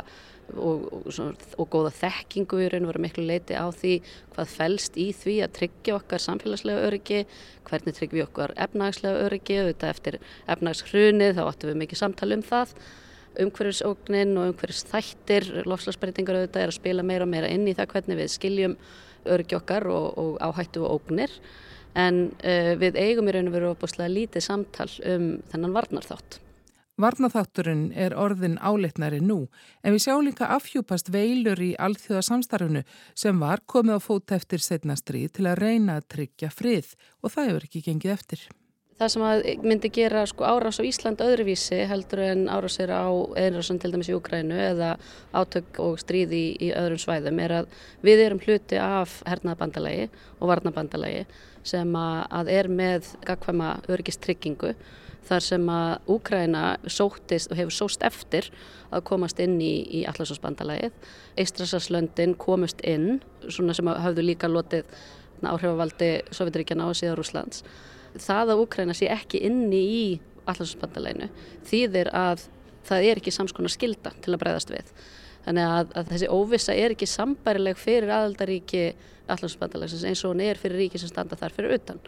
og, 0.56 0.86
og, 0.92 1.42
og 1.58 1.68
góða 1.72 1.92
þekkingu 1.98 2.62
í 2.62 2.68
raun 2.72 2.86
og 2.86 2.92
vera 2.92 3.02
miklu 3.04 3.24
leiti 3.28 3.56
á 3.58 3.66
því 3.68 3.98
hvað 4.34 4.54
fælst 4.54 4.96
í 5.00 5.10
því 5.16 5.34
að 5.44 5.56
tryggja 5.58 5.98
okkar 5.98 6.24
samfélagslega 6.24 6.86
öryggi, 6.88 7.24
hvernig 7.68 7.98
tryggjum 7.98 8.20
við 8.20 8.28
okkar 8.28 8.54
efnagslega 8.56 9.26
öryggi, 9.26 9.60
auðvitað 9.62 9.92
eftir 9.94 10.18
efnagshrunið 10.54 11.36
þá 11.36 11.44
áttum 11.44 11.72
við 11.72 11.80
mikið 11.84 12.02
samtali 12.04 12.38
um 12.38 12.46
það 12.48 12.74
umhverfisóknin 13.38 14.34
og 14.40 14.52
umhverfisþættir 14.52 15.50
lofslagsbreytingar 15.68 16.40
auðvitað 16.40 16.64
er 16.64 16.72
að 16.72 16.78
spila 16.78 17.06
meira 17.06 17.26
og 17.26 17.32
meira 17.32 17.50
inn 17.52 17.68
í 17.68 17.76
það 17.76 17.92
hvernig 17.92 18.20
við 18.22 18.32
skiljum 18.34 18.76
öryggi 19.28 19.58
okkar 19.58 19.86
og, 19.92 20.06
og 20.18 20.38
áhættu 20.42 20.82
og 20.86 20.98
ógnir 20.98 21.32
en 21.98 22.28
uh, 22.40 22.74
við 22.80 22.98
eigum 23.00 23.28
í 23.28 23.34
raun 23.34 23.50
og 23.50 23.56
veru 23.56 23.72
opaslega 23.74 24.12
lítið 24.12 24.44
samtal 24.44 24.90
um 25.06 25.30
þennan 25.52 25.74
varnarþátt. 25.76 26.40
Varnaþátturinn 26.98 27.92
er 27.94 28.14
orðin 28.18 28.56
áleitnari 28.58 29.20
nú 29.22 29.44
en 29.86 29.94
við 29.94 30.02
sjáum 30.02 30.24
líka 30.26 30.48
afhjúpast 30.56 31.12
veilur 31.14 31.60
í 31.62 31.68
alþjóðasamstarfinu 31.78 32.82
sem 33.14 33.38
var 33.38 33.62
komið 33.70 34.00
á 34.02 34.06
fót 34.06 34.34
eftir 34.34 34.64
setnastrið 34.64 35.36
til 35.38 35.46
að 35.46 35.60
reyna 35.62 36.00
að 36.00 36.08
tryggja 36.16 36.50
frið 36.50 36.96
og 37.22 37.30
það 37.36 37.52
hefur 37.52 37.68
ekki 37.68 37.84
gengið 37.86 38.16
eftir. 38.16 38.42
Það 38.98 39.12
sem 39.14 39.24
myndi 39.62 39.92
gera 39.94 40.24
sko, 40.26 40.42
árás 40.42 40.82
á 40.82 40.88
Ísland 40.88 41.22
öðruvísi 41.22 41.84
heldur 41.86 42.24
en 42.24 42.48
árásir 42.50 42.90
á 42.90 43.06
einrásan 43.38 43.78
til 43.78 43.92
dæmis 43.94 44.10
í 44.10 44.18
Ukrænu 44.18 44.58
eða 44.58 44.96
átök 45.30 45.78
og 45.84 46.00
stríði 46.02 46.40
í, 46.48 46.52
í 46.66 46.74
öðrum 46.74 46.98
svæðum 46.98 47.38
er 47.44 47.60
að 47.60 47.76
við 48.02 48.24
erum 48.24 48.42
hluti 48.42 48.82
af 48.82 49.20
hernaðabandalagi 49.22 50.08
og 50.40 50.50
varnabandalagi 50.50 51.28
sem 51.62 51.94
að 51.94 52.50
er 52.58 52.74
með 52.74 53.12
gagkvæma 53.22 53.76
örgistryggingu 53.86 54.74
þar 55.28 55.44
sem 55.44 55.68
að 55.72 56.10
Úkræna 56.14 56.64
sóttist 56.88 57.52
og 57.52 57.58
hefur 57.58 57.74
sóst 57.74 58.04
eftir 58.06 58.48
að 58.94 59.04
komast 59.10 59.40
inn 59.42 59.58
í, 59.60 59.74
í 60.00 60.04
Allarsósbandalagið. 60.08 60.94
Eistrasaslöndin 61.40 62.36
komust 62.40 62.80
inn, 62.86 63.20
svona 63.48 63.76
sem 63.76 63.90
hafðu 63.90 64.24
líka 64.24 64.50
lotið 64.50 64.88
áhrifavaldi 65.42 66.10
Sovjetríkjana 66.34 66.88
og 66.88 66.96
síðan 66.98 67.18
Rúslands. 67.18 67.62
Það 68.18 68.54
að 68.54 68.62
Úkræna 68.64 68.96
sé 68.96 69.10
ekki 69.12 69.42
inni 69.46 69.82
í 69.98 70.06
Allarsósbandalaginu 70.48 71.28
þýðir 71.68 72.10
að 72.16 72.48
það 72.88 73.10
er 73.10 73.20
ekki 73.20 73.34
samskona 73.34 73.70
skilda 73.72 74.14
til 74.24 74.34
að 74.34 74.42
breyðast 74.42 74.72
við. 74.72 74.90
Þannig 75.44 75.68
að, 75.68 75.92
að 76.00 76.10
þessi 76.12 76.32
óvissa 76.32 76.74
er 76.76 76.94
ekki 76.94 77.08
sambærileg 77.08 77.78
fyrir 77.80 78.12
aðaldaríki 78.12 78.82
Allarsósbandalagsins 79.28 80.06
eins 80.08 80.24
og 80.24 80.32
hún 80.32 80.42
er 80.44 80.60
fyrir 80.60 80.80
ríki 80.82 81.00
sem 81.00 81.10
standa 81.10 81.36
þar 81.38 81.54
fyrir 81.56 81.76
utan. 81.76 82.00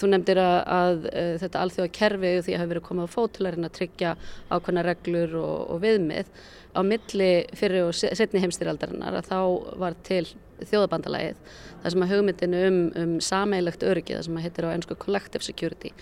Þú 0.00 0.10
nefndir 0.10 0.40
að, 0.42 0.56
að, 0.76 1.06
eh, 1.12 1.32
þetta 1.42 1.62
alþjóða 1.64 1.94
kerfi 1.98 2.32
því 2.46 2.54
að 2.54 2.62
hafa 2.62 2.72
verið 2.72 2.86
komið 2.88 3.06
á 3.06 3.14
fótularinn 3.14 3.68
að 3.68 3.76
tryggja 3.78 4.14
ákveðna 4.50 4.86
reglur 4.88 5.36
og, 5.40 5.56
og 5.74 5.82
viðmið 5.84 6.32
á 6.74 6.80
milli 6.82 7.30
fyrir 7.54 7.86
og 7.86 7.94
setni 7.94 8.42
heimstýraldarinnar 8.42 9.20
að 9.20 9.30
þá 9.30 9.38
var 9.78 9.96
til 10.06 10.24
þjóðabandalagið 10.64 11.38
það 11.82 11.94
sem 11.94 12.04
að 12.04 12.12
hugmyndinu 12.14 12.62
um, 12.68 12.78
um 12.98 13.14
sameilegt 13.22 13.86
öryggi 13.86 14.16
það 14.16 14.26
sem 14.28 14.38
að 14.38 14.46
hittir 14.48 14.68
á 14.70 14.74
ennsku 14.74 14.98
collective 14.98 15.46
security 15.46 15.92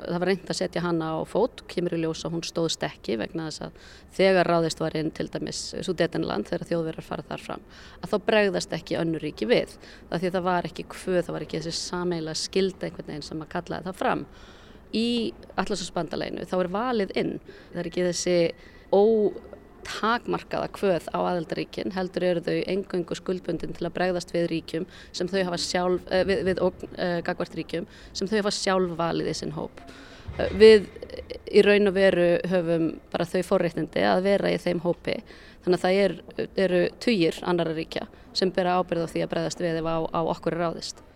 það 0.00 0.18
var 0.18 0.28
reynd 0.30 0.50
að 0.52 0.58
setja 0.58 0.82
hana 0.84 1.08
á 1.14 1.18
fót. 1.28 1.62
Kemur 1.70 1.96
í 1.96 2.00
ljós 2.02 2.24
að 2.26 2.36
hún 2.36 2.44
stóðst 2.46 2.84
ekki 2.86 3.18
vegna 3.20 3.48
þess 3.48 3.64
að 3.66 3.88
þegar 4.18 4.50
ráðist 4.52 4.82
var 4.82 4.96
inn 4.98 5.10
til 5.14 5.28
dæmis 5.32 5.62
Sudetenland 5.86 6.48
þegar 6.50 6.68
þjóðverðar 6.70 7.08
farið 7.08 7.30
þar 7.32 7.44
fram 7.46 7.66
að 8.02 8.12
þá 8.12 8.16
bregðast 8.30 8.76
ekki 8.78 8.98
önnur 9.00 9.24
ríki 9.24 9.48
við. 9.50 9.74
Það 10.10 10.24
því 10.24 10.32
það 10.36 10.48
var 10.48 10.70
ekki 10.70 10.86
hvöð, 10.94 11.20
það 11.26 11.36
var 11.36 11.46
ekki 11.46 11.62
þessi 11.64 11.82
sameila 11.82 12.36
skilda 12.38 12.88
einhvern 12.88 13.12
veginn 13.12 13.28
sem 13.28 13.44
að 13.44 13.52
kallaði 13.56 13.88
það 13.90 14.00
fram. 14.02 14.24
Í 14.88 15.08
allarsasbandaleginu 15.60 16.48
þá 16.48 16.56
er 16.58 16.72
valið 16.78 17.14
inn. 17.20 17.34
Það 17.72 17.82
er 17.82 17.90
ekki 17.92 18.08
þessi 18.08 18.38
ó 18.88 19.02
takmarkaða 19.88 20.68
kvöð 20.76 21.08
á 21.10 21.18
aðeldaríkin 21.18 21.94
heldur 21.96 22.26
eru 22.28 22.44
þau 22.44 22.58
engöngu 22.70 23.16
skuldbundin 23.18 23.74
til 23.76 23.88
að 23.88 23.96
bregðast 23.96 24.34
við 24.34 24.48
ríkjum 24.52 24.86
sem 25.16 25.30
þau 25.30 25.40
hafa 25.48 25.60
sjálf, 25.62 26.04
uh, 26.12 26.22
við, 26.28 26.44
við 26.50 26.62
uh, 26.66 27.18
gagvart 27.26 27.56
ríkjum 27.58 27.88
sem 28.12 28.30
þau 28.30 28.38
hafa 28.42 28.54
sjálf 28.54 28.94
valið 29.00 29.32
í 29.32 29.36
sinn 29.40 29.56
hóp. 29.56 29.82
Uh, 30.36 30.46
við 30.60 30.88
í 31.48 31.64
raun 31.64 31.90
og 31.90 31.96
veru 31.96 32.30
höfum 32.50 32.88
bara 33.12 33.28
þau 33.28 33.42
fórreitindi 33.50 34.04
að 34.06 34.24
vera 34.28 34.52
í 34.52 34.60
þeim 34.62 34.84
hópi 34.84 35.18
þannig 35.64 35.78
að 35.78 35.84
það 35.84 36.00
er, 36.04 36.16
eru 36.66 36.82
týjir 37.02 37.42
annara 37.48 37.76
ríkja 37.76 38.06
sem 38.36 38.52
bera 38.54 38.78
ábyrða 38.78 39.10
því 39.10 39.24
að 39.24 39.30
bregðast 39.34 39.62
við 39.64 39.80
ef 39.80 39.88
á, 39.88 39.98
á 40.04 40.20
okkur 40.28 40.56
er 40.56 40.66
ráðist. 40.66 41.07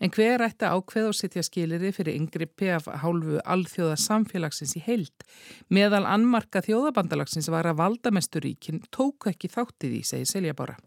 En 0.00 0.08
hver 0.08 0.40
ætti 0.40 0.64
ákveð 0.64 1.10
og 1.10 1.16
setja 1.18 1.42
skiliri 1.44 1.90
fyrir 1.92 2.16
yngripi 2.16 2.70
af 2.72 2.86
hálfu 3.02 3.36
alþjóða 3.44 3.98
samfélagsins 4.00 4.72
í 4.78 4.80
heild? 4.86 5.24
Meðal 5.68 6.06
annmarka 6.08 6.62
þjóðabandalagsins 6.64 7.50
var 7.52 7.68
að 7.68 7.82
valdamesturíkin 7.82 8.80
tóku 8.88 9.28
ekki 9.28 9.50
þáttið 9.52 9.98
í, 9.98 10.00
segir 10.08 10.30
Selja 10.30 10.54
Bára. 10.56 10.78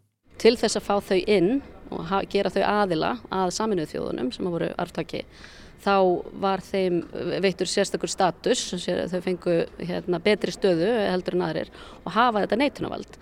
Til 0.42 0.56
þess 0.58 0.80
að 0.80 0.88
fá 0.88 0.96
þau 1.06 1.20
inn 1.30 1.52
og 1.94 2.10
gera 2.34 2.50
þau 2.50 2.64
aðila 2.66 3.12
að 3.30 3.52
saminuð 3.54 3.92
þjóðunum 3.92 4.32
sem 4.34 4.50
voru 4.50 4.70
arftaki, 4.82 5.22
þá 5.84 5.96
var 6.42 6.64
þeim 6.66 7.04
veittur 7.44 7.70
sérstakur 7.70 8.10
status, 8.10 8.64
þau 8.82 9.20
fengu 9.22 9.60
hérna, 9.78 10.18
betri 10.26 10.56
stöðu 10.56 10.90
heldur 10.90 11.38
en 11.38 11.46
aðrir 11.52 11.70
og 12.02 12.16
hafa 12.18 12.48
þetta 12.48 12.60
neitunavald. 12.64 13.20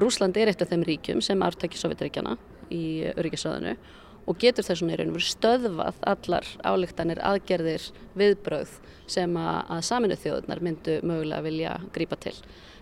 Rúsland 0.00 0.40
er 0.40 0.54
eitt 0.54 0.64
af 0.64 0.72
þeim 0.72 0.86
ríkjum 0.88 1.20
sem 1.22 1.44
arftaki 1.44 1.76
Sovjetríkjana 1.76 2.38
í 2.72 3.12
öryggisöðinu 3.12 3.76
og 4.24 4.38
getur 4.40 4.66
þessum 4.66 4.92
í 4.92 4.98
raun 4.98 5.12
og 5.12 5.18
veru 5.18 5.28
stöðvað 5.30 6.00
allar 6.12 6.48
álíktanir 6.64 7.22
aðgerðir 7.24 7.88
viðbröð 8.18 8.78
sem 9.10 9.36
að, 9.36 9.58
að 9.76 9.84
saminuð 9.90 10.22
þjóðunar 10.24 10.64
myndu 10.64 10.98
mögulega 11.02 11.44
vilja 11.44 11.74
grípa 11.96 12.20
til. 12.24 12.36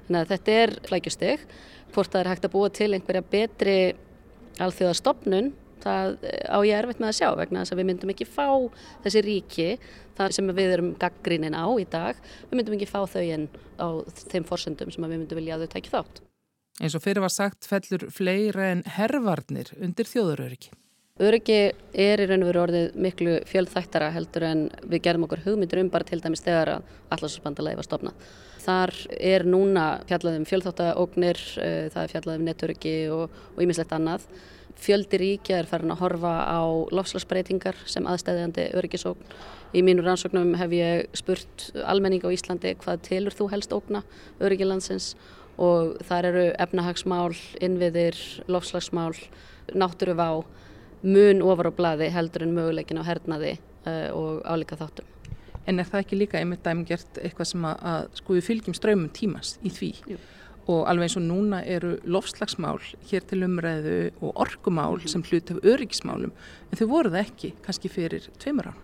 Þannig 0.06 0.20
að 0.20 0.32
þetta 0.34 0.58
er 0.60 0.74
flækjusteg, 0.88 1.48
hvort 1.94 2.12
það 2.12 2.24
er 2.24 2.32
hægt 2.32 2.46
að 2.48 2.54
búa 2.54 2.70
til 2.74 2.92
einhverja 2.92 3.26
betri 3.32 3.76
alþjóðastofnun 4.62 5.52
Það 5.82 6.18
eh, 6.28 6.42
á 6.46 6.58
ég 6.66 6.78
erfitt 6.78 7.00
með 7.02 7.10
að 7.10 7.18
sjá 7.18 7.28
vegna 7.38 7.62
þess 7.62 7.74
að 7.74 7.80
við 7.80 7.88
myndum 7.90 8.12
ekki 8.14 8.26
fá 8.28 8.48
þessi 9.04 9.22
ríki, 9.26 9.68
það 10.18 10.34
sem 10.36 10.52
við 10.58 10.74
erum 10.76 10.92
gaggrínin 11.00 11.56
á 11.58 11.66
í 11.80 11.86
dag, 11.90 12.20
við 12.50 12.58
myndum 12.60 12.76
ekki 12.78 12.90
fá 12.90 13.00
þau 13.10 13.24
en 13.24 13.48
á 13.82 13.88
þeim 14.28 14.46
forsendum 14.48 14.92
sem 14.94 15.06
við 15.06 15.16
myndum 15.16 15.40
vilja 15.40 15.56
að 15.56 15.66
þau 15.66 15.74
tækja 15.74 15.94
þátt. 15.96 16.22
Eins 16.82 16.96
og 16.96 17.04
fyrir 17.04 17.24
var 17.24 17.32
sagt 17.34 17.68
fellur 17.68 18.06
fleira 18.14 18.70
en 18.72 18.86
herrvarnir 18.96 19.74
undir 19.82 20.08
þjóðuröryggi. 20.08 20.72
Öryggi 21.20 21.74
er 21.92 22.22
í 22.22 22.24
raun 22.24 22.40
og 22.40 22.48
veru 22.48 22.60
orðið 22.62 22.94
miklu 23.04 23.32
fjöldþættara 23.44 24.06
heldur 24.14 24.46
en 24.48 24.60
við 24.88 25.02
gerðum 25.04 25.26
okkur 25.26 25.42
hugmyndir 25.44 25.82
um 25.82 25.90
bara 25.92 26.06
til 26.08 26.22
dæmis 26.24 26.40
þegar 26.40 26.70
að 26.72 26.86
allarsbandalægi 27.12 27.76
var 27.76 27.84
stopnað. 27.84 28.30
Þar 28.62 28.92
er 29.20 29.44
núna 29.44 29.84
fjallaðum 30.08 30.46
fjöldþáttaóknir, 30.48 31.40
eh, 31.60 31.90
það 31.92 32.02
er 32.02 32.12
fjallaðum 32.14 32.46
netöryggi 32.48 32.94
og 33.12 33.60
ímislegt 33.60 33.92
annað. 33.92 34.24
Fjöldi 34.80 35.20
ríkja 35.20 35.58
er 35.58 35.68
farin 35.68 35.92
að 35.92 36.00
horfa 36.00 36.32
á 36.48 36.64
lofslagsbreytingar 36.96 37.76
sem 37.84 38.08
aðstæðjandi 38.08 38.72
öryggisókn. 38.72 39.36
Í 39.74 39.84
mínu 39.84 40.00
rannsóknum 40.02 40.56
hef 40.56 40.70
ég 40.70 41.12
spurt 41.12 41.72
almenning 41.84 42.24
á 42.24 42.32
Íslandi 42.32 42.74
hvað 42.74 43.02
tilur 43.02 43.36
þú 43.36 43.50
helst 43.52 43.70
ókna 43.70 44.02
öryggilandsins 44.40 45.14
og 45.58 46.00
þar 46.08 46.24
eru 46.24 46.52
efnahagsmál, 46.56 47.36
innviðir, 47.60 48.16
lofslagsmál, 48.48 49.12
náttúruvá 49.76 50.42
mun 51.02 51.42
ofar 51.42 51.70
á 51.70 51.72
bladi 51.74 52.10
heldur 52.12 52.46
en 52.46 52.54
möguleikin 52.56 53.00
á 53.00 53.04
hernaði 53.06 53.56
uh, 53.86 54.10
og 54.14 54.44
álíka 54.46 54.78
þáttum. 54.78 55.08
En 55.66 55.78
er 55.78 55.86
það 55.86 56.04
ekki 56.04 56.18
líka 56.18 56.38
einmitt 56.40 56.64
dæmgert 56.66 57.18
eitthvað 57.22 57.50
sem 57.52 57.66
að, 57.66 57.82
að 57.92 58.06
sko 58.18 58.38
við 58.38 58.46
fylgjum 58.48 58.76
ströymum 58.78 59.10
tímas 59.14 59.56
í 59.62 59.70
því? 59.70 59.92
Jú. 60.14 60.18
Og 60.72 60.84
alveg 60.86 61.08
eins 61.08 61.18
og 61.18 61.24
núna 61.26 61.60
eru 61.66 61.96
lofslagsmál 62.06 62.78
hér 63.10 63.24
til 63.26 63.40
umræðu 63.42 64.12
og 64.20 64.36
orkumál 64.44 64.94
mm 64.94 65.00
-hmm. 65.02 65.08
sem 65.08 65.22
hlut 65.22 65.50
af 65.50 65.62
öryggismálum 65.62 66.32
en 66.70 66.78
þau 66.78 66.86
voru 66.86 67.10
það 67.10 67.24
ekki 67.26 67.54
kannski 67.62 67.88
fyrir 67.88 68.28
tveimur 68.38 68.70
án. 68.70 68.78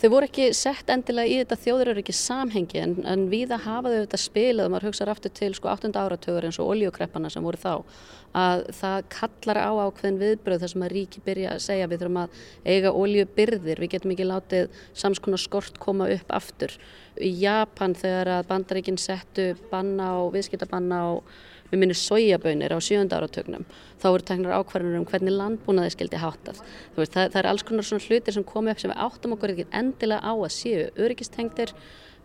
Þau 0.00 0.08
voru 0.14 0.28
ekki 0.30 0.46
sett 0.56 0.88
endilega 0.88 1.28
í 1.28 1.40
þetta 1.42 1.56
þjóðuröryggi 1.60 2.14
samhengi 2.16 2.78
en, 2.80 2.94
en 3.04 3.26
við 3.28 3.50
að 3.52 3.66
hafa 3.66 3.90
þau 3.92 3.98
þetta 3.98 4.20
spilað 4.22 4.68
og 4.68 4.72
maður 4.72 4.86
hugsaður 4.88 5.12
aftur 5.12 5.34
til 5.36 5.50
sko 5.58 5.68
8. 5.68 5.90
áratögur 5.92 6.46
eins 6.48 6.58
og 6.62 6.70
oljukreppana 6.72 7.28
sem 7.32 7.44
voru 7.44 7.60
þá 7.60 7.74
að 8.40 8.62
það 8.78 9.04
kallar 9.12 9.60
á 9.60 9.70
ákveðin 9.76 10.22
viðbröð 10.22 10.64
þar 10.64 10.72
sem 10.72 10.86
að 10.86 10.92
ríki 10.94 11.22
byrja 11.26 11.52
að 11.52 11.62
segja 11.66 11.90
við 11.90 12.00
þurfum 12.00 12.20
að 12.22 12.40
eiga 12.64 12.94
oljubyrðir, 13.02 13.82
við 13.82 13.92
getum 13.96 14.14
ekki 14.14 14.28
látið 14.30 14.80
samskonar 15.02 15.42
skort 15.42 15.80
koma 15.82 16.08
upp 16.14 16.32
aftur. 16.32 16.76
Í 17.20 17.34
Japan 17.42 17.96
þegar 17.98 18.34
að 18.38 18.50
bandaríkinn 18.54 19.00
settu 19.02 19.50
banna 19.68 20.14
og 20.22 20.32
viðskiptabanna 20.38 21.02
og 21.10 21.34
við 21.70 21.82
minnum 21.82 21.98
sojabönir 21.98 22.74
á 22.74 22.78
sjönda 22.82 23.20
áratögnum 23.20 23.64
þá 24.00 24.06
eru 24.10 24.26
teknar 24.26 24.58
ákvarðanur 24.60 25.00
um 25.00 25.08
hvernig 25.08 25.36
landbúnaði 25.36 25.94
skildi 25.94 26.20
háttað. 26.20 26.60
Veist, 26.96 27.14
það, 27.14 27.32
það 27.32 27.40
er 27.42 27.50
alls 27.52 27.66
konar 27.66 27.86
svona 27.86 28.06
hlutir 28.06 28.36
sem 28.36 28.46
komi 28.46 28.72
upp 28.72 28.82
sem 28.82 28.92
við 28.92 29.02
áttum 29.06 29.34
okkur 29.36 29.54
ekki 29.54 29.66
endilega 29.80 30.20
á 30.24 30.32
að 30.34 30.54
séu 30.56 30.86
öryggistengtir. 30.96 31.74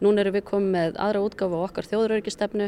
Nún 0.04 0.20
erum 0.20 0.36
við 0.36 0.44
komið 0.50 0.72
með 0.74 0.98
aðra 1.00 1.22
útgáfa 1.24 1.56
á 1.56 1.66
okkar 1.70 1.88
þjóðuröryggistefnu 1.88 2.66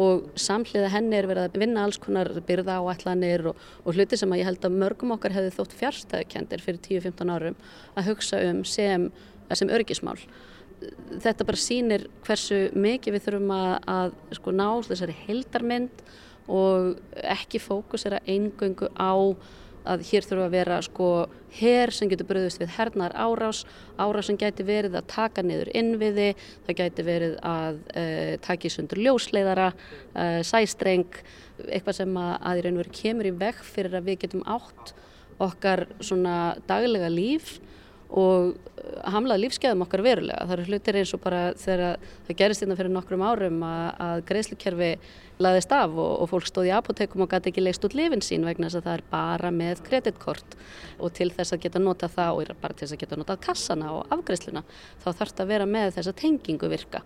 og 0.00 0.30
samhliða 0.38 0.92
henni 0.94 1.18
er 1.18 1.26
verið 1.28 1.48
að 1.48 1.58
vinna 1.60 1.82
alls 1.84 1.98
konar 2.00 2.30
byrða 2.46 2.78
áætlanir 2.80 3.50
og, 3.50 3.58
og 3.84 3.96
hluti 3.98 4.16
sem 4.16 4.32
að 4.32 4.40
ég 4.40 4.48
held 4.48 4.64
að 4.64 4.78
mörgum 4.80 5.12
okkar 5.16 5.34
hefði 5.34 5.50
þótt 5.58 5.76
fjárstæðukendir 5.80 6.64
fyrir 6.64 6.80
10-15 6.86 7.34
árum 7.34 7.58
að 7.98 8.08
hugsa 8.08 8.40
um 8.48 8.62
sem, 8.64 9.10
sem 9.52 9.72
öryggismál 9.72 10.16
þetta 11.20 11.46
bara 11.46 11.60
sýnir 11.60 12.06
hversu 12.26 12.60
mikið 12.78 13.16
við 13.16 13.24
þurfum 13.26 13.54
að, 13.56 13.72
að 13.94 14.18
sko, 14.38 14.54
ná 14.56 14.68
þessari 14.88 15.16
heldarmynd 15.26 16.04
og 16.50 17.16
ekki 17.22 17.60
fókusera 17.62 18.22
eingöngu 18.28 18.90
á 18.96 19.14
að 19.88 20.02
hér 20.10 20.26
þurfa 20.26 20.46
að 20.46 20.54
vera 20.54 20.78
sko 20.84 21.10
herr 21.56 21.92
sem 21.94 22.10
getur 22.10 22.28
bröðust 22.28 22.60
við 22.60 22.74
hernar 22.76 23.14
árás, 23.16 23.62
árás 23.96 24.28
sem 24.28 24.38
gæti 24.38 24.64
verið 24.66 24.98
að 24.98 25.08
taka 25.10 25.44
niður 25.44 25.70
innviði, 25.76 26.34
það 26.66 26.78
gæti 26.82 27.06
verið 27.06 27.36
að 27.48 27.80
uh, 27.94 28.34
taka 28.44 28.68
í 28.68 28.74
sundur 28.74 29.00
ljósleiðara, 29.00 29.70
uh, 29.72 30.40
sæstreng, 30.46 31.22
eitthvað 31.66 32.00
sem 32.02 32.20
að, 32.20 32.34
að 32.50 32.60
í 32.60 32.66
raun 32.66 32.76
og 32.76 32.84
veru 32.84 32.96
kemur 33.00 33.30
í 33.30 33.34
veg 33.40 33.64
fyrir 33.70 33.96
að 33.96 34.10
við 34.10 34.20
getum 34.26 34.44
átt 34.48 34.94
okkar 35.40 35.86
svona 36.04 36.36
daglega 36.68 37.08
líf 37.12 37.56
og 38.10 38.56
hamlaði 39.06 39.44
lífskeiðum 39.44 39.84
okkar 39.84 40.02
verulega. 40.02 40.44
Það 40.46 40.54
eru 40.56 40.64
hlutir 40.70 40.98
eins 40.98 41.12
og 41.14 41.20
bara 41.22 41.40
þegar 41.58 41.98
það 42.26 42.38
gerist 42.40 42.64
innan 42.64 42.72
hérna 42.72 42.80
fyrir 42.80 42.94
nokkrum 42.96 43.22
árum 43.22 43.60
að, 43.66 43.84
að 44.06 44.22
greiðslukerfi 44.30 44.90
laðist 45.40 45.74
af 45.76 45.94
og, 45.94 46.10
og 46.24 46.30
fólk 46.32 46.48
stóði 46.48 46.72
í 46.72 46.74
apotekum 46.74 47.24
og 47.24 47.30
gæti 47.30 47.52
ekki 47.52 47.64
leist 47.64 47.86
út 47.86 47.94
lifin 47.96 48.24
sín 48.24 48.46
vegna 48.48 48.66
þess 48.66 48.80
að 48.80 48.88
það 48.88 48.98
er 48.98 49.04
bara 49.12 49.52
með 49.54 49.84
kreditkort 49.86 50.58
og 50.98 51.14
til 51.16 51.30
þess 51.36 51.54
að 51.54 51.62
geta 51.64 51.82
nota 51.82 52.10
það 52.10 52.40
og 52.42 52.52
bara 52.64 52.76
til 52.76 52.86
þess 52.86 52.96
að 52.96 53.04
geta 53.04 53.20
notað 53.20 53.42
kassana 53.46 53.94
og 53.94 54.16
afgreiðsluna 54.16 54.64
þá 55.04 55.08
þarf 55.12 55.32
það 55.36 55.44
að 55.46 55.54
vera 55.54 55.70
með 55.70 55.94
þessa 55.98 56.16
tengingu 56.18 56.72
virka. 56.72 57.04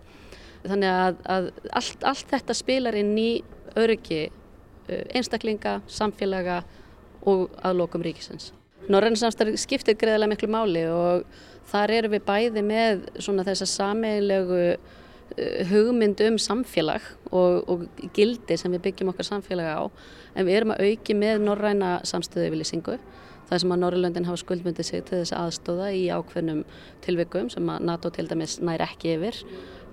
Þannig 0.65 0.89
að, 0.89 1.23
að 1.29 1.49
allt, 1.77 2.09
allt 2.09 2.33
þetta 2.33 2.57
spilar 2.57 2.97
inn 2.97 3.13
í 3.21 3.31
öryggi 3.77 4.23
uh, 4.25 5.03
einstaklinga, 5.13 5.79
samfélaga 5.85 6.63
og 7.25 7.51
aðlokum 7.65 8.05
ríkisins. 8.05 8.51
Norræna 8.91 9.19
samstarf 9.19 9.57
skiptir 9.61 9.97
greiðilega 9.97 10.33
miklu 10.33 10.51
máli 10.51 10.85
og 10.91 11.25
þar 11.71 11.95
eru 11.99 12.13
við 12.13 12.25
bæði 12.27 12.63
með 12.65 13.05
þessa 13.17 13.67
sameilegu 13.69 14.61
uh, 14.75 15.61
hugmynd 15.71 16.21
um 16.27 16.39
samfélag 16.41 17.05
og, 17.31 17.63
og 17.69 17.85
gildi 18.13 18.57
sem 18.61 18.73
við 18.75 18.87
byggjum 18.89 19.13
okkar 19.13 19.29
samfélag 19.31 19.71
á 19.73 19.83
en 20.35 20.45
við 20.45 20.59
erum 20.59 20.75
að 20.75 20.89
auki 20.89 21.17
með 21.17 21.45
norræna 21.47 21.97
samstöðu 22.05 22.51
yfirlýsingu 22.51 22.99
það 23.49 23.61
sem 23.61 23.73
að 23.73 23.81
Norrlöndin 23.83 24.27
hafa 24.27 24.41
skuldmyndið 24.41 24.87
sig 24.87 25.03
til 25.05 25.21
þess 25.21 25.35
aðstóða 25.37 25.89
í 25.93 26.05
ákveðnum 26.13 26.63
tilvikum 27.05 27.49
sem 27.53 27.69
að 27.69 27.85
NATO 27.89 28.11
til 28.13 28.27
dæmis 28.29 28.57
nær 28.61 28.83
ekki 28.85 29.15
yfir. 29.15 29.41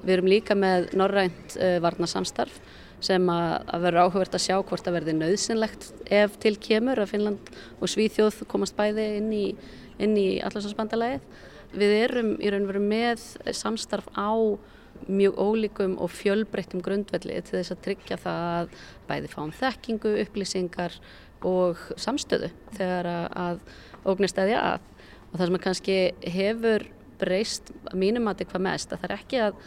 Við 0.03 0.15
erum 0.17 0.31
líka 0.31 0.57
með 0.59 0.89
norrænt 0.99 1.57
uh, 1.59 1.77
varnarsamstarf 1.85 2.61
sem 3.03 3.31
að, 3.33 3.55
að 3.67 3.87
verður 3.87 4.05
áhugavert 4.07 4.37
að 4.39 4.45
sjá 4.47 4.57
hvort 4.59 4.85
það 4.87 4.97
verði 4.99 5.15
nöðsynlegt 5.19 5.89
ef 6.23 6.37
til 6.43 6.55
kemur 6.63 7.03
að 7.03 7.15
Finnland 7.15 7.51
og 7.79 7.91
Svíþjóð 7.91 8.43
komast 8.51 8.77
bæði 8.79 9.09
inn 9.19 9.33
í, 9.35 9.47
í 9.99 10.29
allarsvarsbandalæðið. 10.45 11.27
Við 11.73 11.97
erum 12.03 12.35
í 12.37 12.53
raun 12.53 12.67
og 12.67 12.71
veru 12.73 12.85
með 12.85 13.27
samstarf 13.57 14.09
á 14.13 14.31
mjög 15.09 15.39
ólíkum 15.41 15.97
og 16.03 16.13
fjölbreyttum 16.15 16.83
grundvelli 16.85 17.41
til 17.43 17.59
þess 17.59 17.75
að 17.75 17.85
tryggja 17.87 18.19
það 18.23 18.49
að 18.53 18.75
bæði 19.09 19.31
fáum 19.33 19.53
þekkingu, 19.57 20.15
upplýsingar 20.23 20.99
og 21.49 21.81
samstöðu 21.99 22.53
þegar 22.77 23.09
að 23.31 23.63
ógnist 24.07 24.39
eða 24.39 24.65
að. 24.75 24.91
Og 25.33 25.39
það 25.39 25.49
sem 25.49 25.63
kannski 25.67 25.97
hefur 26.35 26.87
breyst 27.23 27.73
mínum 27.97 28.29
að 28.29 28.43
þetta 28.43 28.53
hvað 28.53 28.67
mest, 28.69 28.93
að 28.93 29.03
það 29.03 29.09
er 29.09 29.17
ekki 29.17 29.41
að 29.47 29.63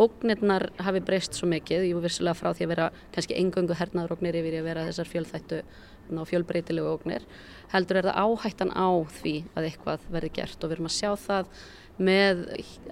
ógnirnar 0.00 0.68
hafi 0.80 1.02
breyst 1.04 1.36
svo 1.36 1.48
mikið, 1.50 1.88
ég 1.90 1.98
var 1.98 2.06
vissilega 2.06 2.38
frá 2.38 2.50
því 2.54 2.66
að 2.66 2.72
vera 2.74 2.86
kannski 3.14 3.38
engöngu 3.40 3.76
hernaðurógnir 3.78 4.38
yfir 4.40 4.60
að 4.60 4.68
vera 4.70 4.86
þessar 4.88 5.10
fjölþættu 5.10 5.60
og 6.10 6.26
fjölbreytilegu 6.26 6.90
ógnir, 6.90 7.26
heldur 7.70 8.00
er 8.00 8.08
það 8.08 8.24
áhættan 8.24 8.72
á 8.74 8.90
því 9.20 9.34
að 9.54 9.68
eitthvað 9.68 10.08
verði 10.10 10.32
gert 10.40 10.58
og 10.64 10.70
við 10.70 10.76
erum 10.76 10.88
að 10.90 10.96
sjá 10.96 11.10
það 11.26 11.52
með 12.00 12.40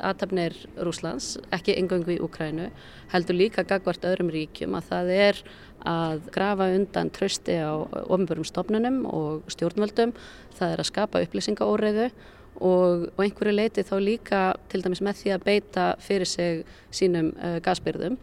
aðtapnir 0.05 0.55
Rúslands, 0.85 1.38
ekki 1.55 1.77
engöngu 1.81 2.18
í 2.18 2.21
Ukrænu, 2.23 2.68
heldur 3.12 3.38
líka 3.38 3.64
gagvart 3.66 4.05
öðrum 4.05 4.31
ríkjum 4.35 4.77
að 4.77 4.90
það 4.90 5.12
er 5.16 5.42
að 5.88 6.27
grafa 6.35 6.68
undan 6.77 7.12
trösti 7.14 7.57
á 7.57 7.73
ofnbjörnum 8.05 8.47
stofnunum 8.47 8.99
og 9.09 9.49
stjórnvöldum, 9.55 10.12
það 10.59 10.75
er 10.75 10.83
að 10.83 10.90
skapa 10.90 11.23
upplýsingaóreiðu 11.25 12.11
og, 12.59 13.09
og 13.14 13.23
einhverju 13.25 13.55
leiti 13.55 13.87
þá 13.87 13.94
líka 14.03 14.42
til 14.71 14.83
dæmis 14.85 15.03
með 15.05 15.23
því 15.23 15.35
að 15.35 15.47
beita 15.47 15.87
fyrir 16.03 16.29
sig 16.29 16.64
sínum 16.94 17.33
uh, 17.37 17.59
gasbyrðum 17.64 18.18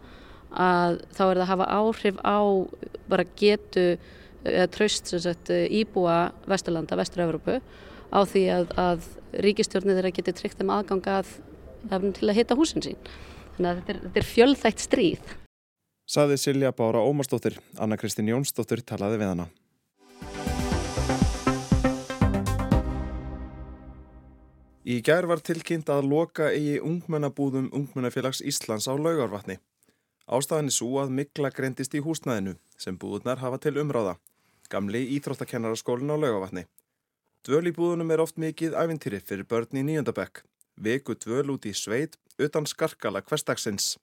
að 0.55 1.01
þá 1.15 1.23
er 1.25 1.39
það 1.39 1.43
að 1.43 1.51
hafa 1.51 1.71
áhrif 1.79 2.21
á 2.23 2.39
bara 3.11 3.25
getu 3.35 3.87
eða 4.45 4.67
tröst 4.71 5.09
sagt, 5.09 5.49
íbúa 5.51 6.31
Vesturlanda, 6.47 6.97
Vestur-Európu 6.99 7.59
á 8.13 8.19
því 8.23 8.43
að, 8.53 8.67
að 8.79 9.07
ríkistjórnir 9.45 9.97
þeirra 9.97 10.13
geti 10.15 10.35
tryggt 10.37 10.61
þeim 10.61 10.71
aðgangað 10.75 11.31
til 11.89 12.29
að 12.29 12.37
hitta 12.37 12.57
húsin 12.57 12.85
sín. 12.85 13.09
Þannig 13.55 13.69
að 13.71 13.79
þetta 13.79 13.93
er, 13.93 13.99
þetta 14.05 14.21
er 14.21 14.29
fjöldþægt 14.29 14.85
stríð. 14.85 15.35
Saði 16.05 16.37
Silja 16.37 16.71
Bára 16.75 17.01
Ómarsdóttir, 17.01 17.57
Anna 17.81 17.97
Kristín 17.97 18.29
Jónsdóttir 18.29 18.83
talaði 18.85 19.21
við 19.21 19.31
hana. 19.33 19.47
Í 24.85 24.99
gær 25.01 25.25
var 25.25 25.39
tilkynnt 25.41 25.87
að 25.89 26.05
loka 26.11 26.51
eigi 26.53 26.75
ungmennabúðum 26.77 27.71
Ungmennafélags 27.73 28.43
Íslands 28.45 28.85
á 28.85 28.93
laugarvatni. 28.93 29.55
Ástafan 30.29 30.69
er 30.69 30.75
svo 30.75 30.99
að 31.01 31.15
mikla 31.19 31.49
greindist 31.49 31.97
í 31.97 32.03
húsnæðinu 32.05 32.53
sem 32.77 32.99
búðunar 33.01 33.41
hafa 33.41 33.57
til 33.63 33.79
umráða. 33.81 34.19
Gamli 34.69 35.01
íþróttakennaraskólin 35.17 36.13
á 36.13 36.17
laugarvatni. 36.21 36.67
Dvöl 37.41 37.71
í 37.71 37.73
búðunum 37.73 38.13
er 38.13 38.21
oft 38.21 38.37
mikið 38.37 38.77
æfintýri 38.77 39.23
fyrir 39.25 39.49
börn 39.49 39.73
í 39.73 39.85
nýjöndabekk. 39.89 40.45
Veku 40.77 41.17
dvöl 41.17 41.57
út 41.57 41.65
í 41.65 41.73
sveit 41.73 42.19
utan 42.37 42.69
skarkala 42.69 43.25
hverstagsins. 43.25 43.95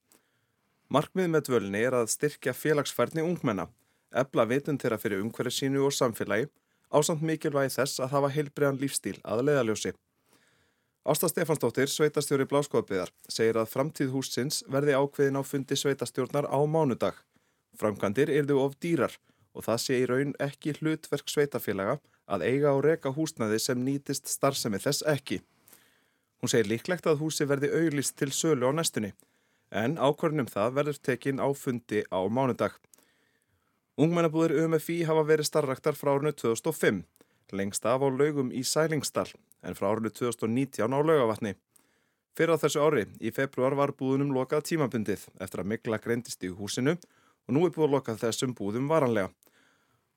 Markmið 0.90 1.30
með 1.30 1.46
dvölinni 1.46 1.86
er 1.86 1.94
að 1.94 2.10
styrkja 2.10 2.58
félagsfærni 2.58 3.22
ungmenna, 3.22 3.70
ebla 4.10 4.50
vitun 4.50 4.82
þeirra 4.82 4.98
fyrir 4.98 5.22
umhverju 5.22 5.54
sínu 5.62 5.86
og 5.86 5.94
samfélagi 5.94 6.50
ásand 6.90 7.22
mikilvægi 7.22 7.78
þess 7.78 8.02
að 8.02 8.16
hafa 8.16 8.34
heilbreðan 8.34 8.82
lífstíl 8.82 9.20
að 9.22 9.46
leiðaljósi. 9.46 9.94
Ásta 11.02 11.26
Stefansdóttir, 11.26 11.90
sveitastjóri 11.90 12.44
Bláskóðabiðar, 12.46 13.08
segir 13.26 13.56
að 13.58 13.72
framtíð 13.72 14.12
húsins 14.14 14.60
verði 14.70 14.94
ákveðin 14.94 15.34
á 15.34 15.42
fundi 15.42 15.74
sveitastjórnar 15.74 16.46
á 16.46 16.62
mánudag. 16.62 17.16
Framkvæmdir 17.74 18.30
yrðu 18.30 18.60
of 18.62 18.76
dýrar 18.78 19.16
og 19.50 19.66
það 19.66 19.82
sé 19.82 19.98
í 19.98 20.06
raun 20.06 20.36
ekki 20.38 20.76
hlutverk 20.78 21.26
sveitafélaga 21.26 21.98
að 22.30 22.46
eiga 22.46 22.76
og 22.76 22.84
reka 22.86 23.10
húsnaði 23.18 23.58
sem 23.58 23.82
nýtist 23.82 24.30
starfsemi 24.30 24.78
þess 24.78 25.02
ekki. 25.10 25.42
Hún 26.38 26.54
segir 26.54 26.70
líklegt 26.70 27.10
að 27.10 27.18
húsi 27.18 27.50
verði 27.50 27.74
auglist 27.82 28.14
til 28.22 28.30
sölu 28.30 28.70
á 28.70 28.72
næstunni, 28.78 29.10
en 29.74 29.98
ákvörnum 29.98 30.46
það 30.46 30.78
verður 30.78 31.02
tekin 31.02 31.42
á 31.42 31.50
fundi 31.50 32.06
á 32.14 32.22
mánudag. 32.30 32.78
Ungmennabúðir 33.98 34.54
UMFI 34.62 35.02
hafa 35.10 35.26
verið 35.26 35.50
starraktar 35.50 35.98
frá 35.98 36.14
árinu 36.14 36.30
2005, 36.30 37.02
lengst 37.50 37.90
af 37.90 38.06
á 38.06 38.08
laugum 38.08 38.54
í 38.54 38.62
Sælingsdal 38.62 39.32
en 39.62 39.76
frá 39.78 39.90
árinu 39.90 40.10
2019 40.10 40.82
á 40.82 40.98
laugavatni. 40.98 41.54
Fyrir 42.36 42.56
á 42.56 42.62
þessu 42.62 42.80
ári, 42.80 43.04
í 43.20 43.30
februar, 43.34 43.76
var 43.76 43.92
búðunum 43.92 44.32
lokað 44.32 44.64
tímabundið 44.70 45.26
eftir 45.40 45.62
að 45.62 45.70
mikla 45.74 46.00
greindist 46.00 46.44
í 46.44 46.52
húsinu 46.52 46.96
og 46.96 47.54
nú 47.54 47.66
er 47.66 47.74
búið 47.74 47.88
að 47.88 47.94
lokað 47.96 48.22
þessum 48.24 48.54
búðum 48.56 48.88
varanlega. 48.88 49.30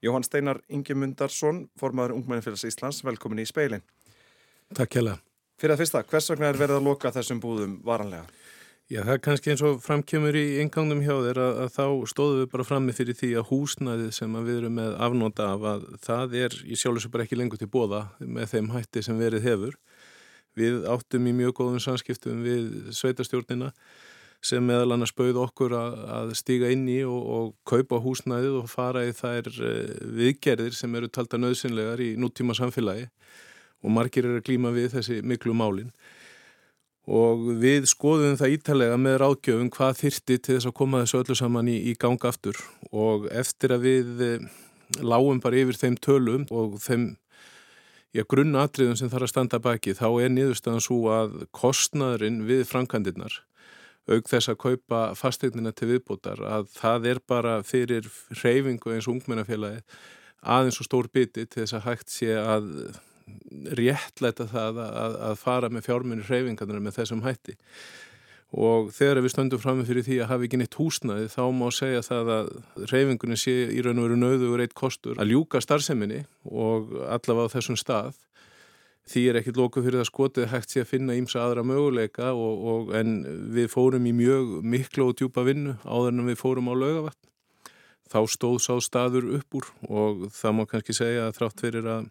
Jóhann 0.04 0.24
Steinar 0.24 0.62
Ingemundarsson, 0.70 1.66
formadur 1.80 2.16
Ungmennifélags 2.16 2.66
Íslands, 2.70 3.02
velkomin 3.04 3.42
í 3.44 3.48
speilin. 3.50 3.84
Takk 4.76 4.96
hjá 4.96 5.02
það. 5.02 5.24
Fyrir 5.56 5.74
að 5.76 5.82
fyrsta, 5.82 6.04
hvers 6.10 6.30
vegna 6.32 6.50
er 6.52 6.60
verið 6.60 6.80
að 6.80 6.88
loka 6.90 7.12
þessum 7.16 7.40
búðum 7.44 7.78
varanlega? 7.86 8.26
Já, 8.86 9.00
það 9.02 9.16
er 9.16 9.22
kannski 9.26 9.50
eins 9.50 9.62
og 9.66 9.80
framkjömmur 9.82 10.36
í 10.38 10.60
engangnum 10.62 11.00
hjá 11.02 11.16
þér 11.26 11.40
að, 11.42 11.60
að 11.64 11.70
þá 11.74 12.10
stóðum 12.12 12.42
við 12.44 12.50
bara 12.52 12.66
frammi 12.70 12.94
fyrir 12.94 13.16
því 13.18 13.30
að 13.40 13.48
húsnæðið 13.50 14.10
sem 14.14 14.36
að 14.38 14.44
við 14.46 14.58
erum 14.60 14.76
með 14.78 14.98
afnóta 15.08 15.48
af 15.56 15.64
að 15.72 15.86
það 16.04 16.36
er 16.44 16.58
í 16.62 16.78
sjálfsög 16.78 17.14
bara 17.16 17.24
ekki 17.26 17.40
lengur 17.40 17.58
til 17.58 17.68
bóða 17.74 18.04
með 18.22 18.52
þeim 18.52 18.68
hætti 18.76 19.02
sem 19.08 19.18
verið 19.18 19.48
hefur. 19.50 19.80
Við 20.62 20.86
áttum 20.94 21.26
í 21.26 21.34
mjög 21.34 21.56
góðum 21.58 21.82
samskiptum 21.82 22.44
við 22.46 22.68
sveitarstjórnina 23.00 23.72
sem 24.46 24.62
meðal 24.70 24.94
annars 24.94 25.16
bauð 25.18 25.40
okkur 25.48 25.74
að, 25.80 25.98
að 26.20 26.36
stíga 26.38 26.70
inn 26.70 26.86
í 26.86 27.00
og, 27.10 27.24
og 27.40 27.50
kaupa 27.66 27.98
húsnæðið 28.04 28.60
og 28.60 28.70
fara 28.70 29.02
í 29.10 29.16
þær 29.18 29.50
eh, 29.50 29.96
viðgerðir 30.20 30.78
sem 30.78 30.94
eru 31.02 31.10
talda 31.10 31.42
nöðsynlegar 31.42 32.06
í 32.06 32.12
nútíma 32.22 32.54
samfélagi 32.54 33.10
og 33.82 33.98
margir 33.98 34.30
eru 34.30 34.44
að 34.44 34.46
glíma 34.52 34.76
við 34.78 34.92
þessi 35.00 35.24
miklu 35.26 35.58
málinn 35.58 35.90
og 37.06 37.44
við 37.62 37.86
skoðum 37.90 38.38
það 38.40 38.56
ítalega 38.58 38.98
með 38.98 39.20
ráðgjöfum 39.22 39.72
hvað 39.76 40.00
þyrti 40.02 40.38
til 40.38 40.56
þess 40.56 40.70
að 40.70 40.78
koma 40.80 41.04
þessu 41.04 41.22
öllu 41.22 41.38
saman 41.38 41.70
í, 41.70 41.78
í 41.92 41.94
ganga 42.02 42.32
aftur. 42.32 42.58
Og 42.92 43.28
eftir 43.30 43.76
að 43.76 43.86
við 43.86 44.24
eh, 44.26 44.48
lágum 45.06 45.42
bara 45.44 45.62
yfir 45.62 45.78
þeim 45.82 46.00
tölum 46.02 46.48
og 46.50 46.80
þeim 46.82 47.14
já, 48.16 48.24
grunnatriðum 48.24 48.98
sem 49.00 49.12
þarf 49.12 49.28
að 49.28 49.34
standa 49.34 49.60
baki 49.62 49.96
þá 49.98 50.08
er 50.24 50.32
niðurstaðan 50.34 50.84
svo 50.84 51.02
að 51.14 51.42
kostnaðurinn 51.56 52.44
við 52.48 52.66
frankandirnar 52.70 53.42
auk 54.06 54.30
þess 54.30 54.52
að 54.52 54.60
kaupa 54.62 55.00
fastegnina 55.18 55.74
til 55.74 55.90
viðbútar 55.96 56.42
að 56.46 56.70
það 56.76 57.10
er 57.10 57.22
bara 57.26 57.56
fyrir 57.66 58.06
reyfingu 58.38 58.94
eins 58.94 59.10
og 59.10 59.18
ungmennafélagi 59.18 59.82
aðeins 60.46 60.78
og 60.82 60.88
stór 60.88 61.10
biti 61.10 61.48
til 61.48 61.64
þess 61.64 61.78
að 61.80 61.88
hægt 61.90 62.14
sé 62.14 62.36
að 62.38 62.70
réttlæta 63.80 64.48
það 64.50 64.82
að, 64.86 65.16
að 65.30 65.38
fara 65.42 65.70
með 65.74 65.88
fjármunni 65.88 66.26
hreyfingarnar 66.28 66.84
með 66.84 67.00
þessum 67.00 67.24
hætti. 67.26 67.56
Og 68.56 68.92
þegar 68.96 69.20
við 69.26 69.34
stöndum 69.34 69.60
fram 69.60 69.80
með 69.82 69.90
fyrir 69.90 70.06
því 70.06 70.20
að 70.22 70.30
hafa 70.30 70.46
ekki 70.46 70.60
neitt 70.62 70.78
húsnaði 70.80 71.32
þá 71.34 71.42
má 71.58 71.66
segja 71.76 72.04
það 72.06 72.30
að 72.36 72.52
hreyfingunni 72.86 73.40
sé 73.42 73.56
í 73.74 73.82
raun 73.84 74.00
og 74.00 74.08
veru 74.08 74.20
nöðugur 74.22 74.64
eitt 74.64 74.78
kostur 74.78 75.20
að 75.20 75.34
ljúka 75.34 75.60
starfseminni 75.64 76.22
og 76.52 76.94
allavega 77.04 77.50
á 77.52 77.54
þessum 77.58 77.80
stað. 77.82 78.14
Því 79.06 79.22
er 79.30 79.40
ekkit 79.42 79.60
lóku 79.60 79.84
fyrir 79.86 80.00
það 80.02 80.10
skotið 80.10 80.48
hægt 80.54 80.72
sé 80.72 80.82
að 80.82 80.92
finna 80.94 81.18
ímsa 81.18 81.44
aðra 81.44 81.66
möguleika 81.68 82.32
og, 82.34 82.64
og, 82.72 82.94
en 82.98 83.20
við 83.54 83.68
fórum 83.74 84.08
í 84.10 84.14
mjög 84.18 84.56
miklu 84.66 85.10
og 85.12 85.18
djúpa 85.20 85.44
vinnu 85.46 85.76
áður 85.84 86.14
en 86.14 86.30
við 86.30 86.40
fórum 86.42 86.72
á 86.72 86.74
lögavatn 86.74 87.22
þá 88.10 88.20
stóð 88.30 88.58
sá 88.64 88.74
staður 88.82 89.28
upp 89.40 89.58
úr 89.58 89.70
og 89.90 90.26
það 90.34 90.56
má 90.58 90.64
kannski 90.70 90.96
segja 90.96 91.28
að 91.28 91.38
þrátt 91.40 91.64
fyrir 91.66 91.90
að 91.90 92.10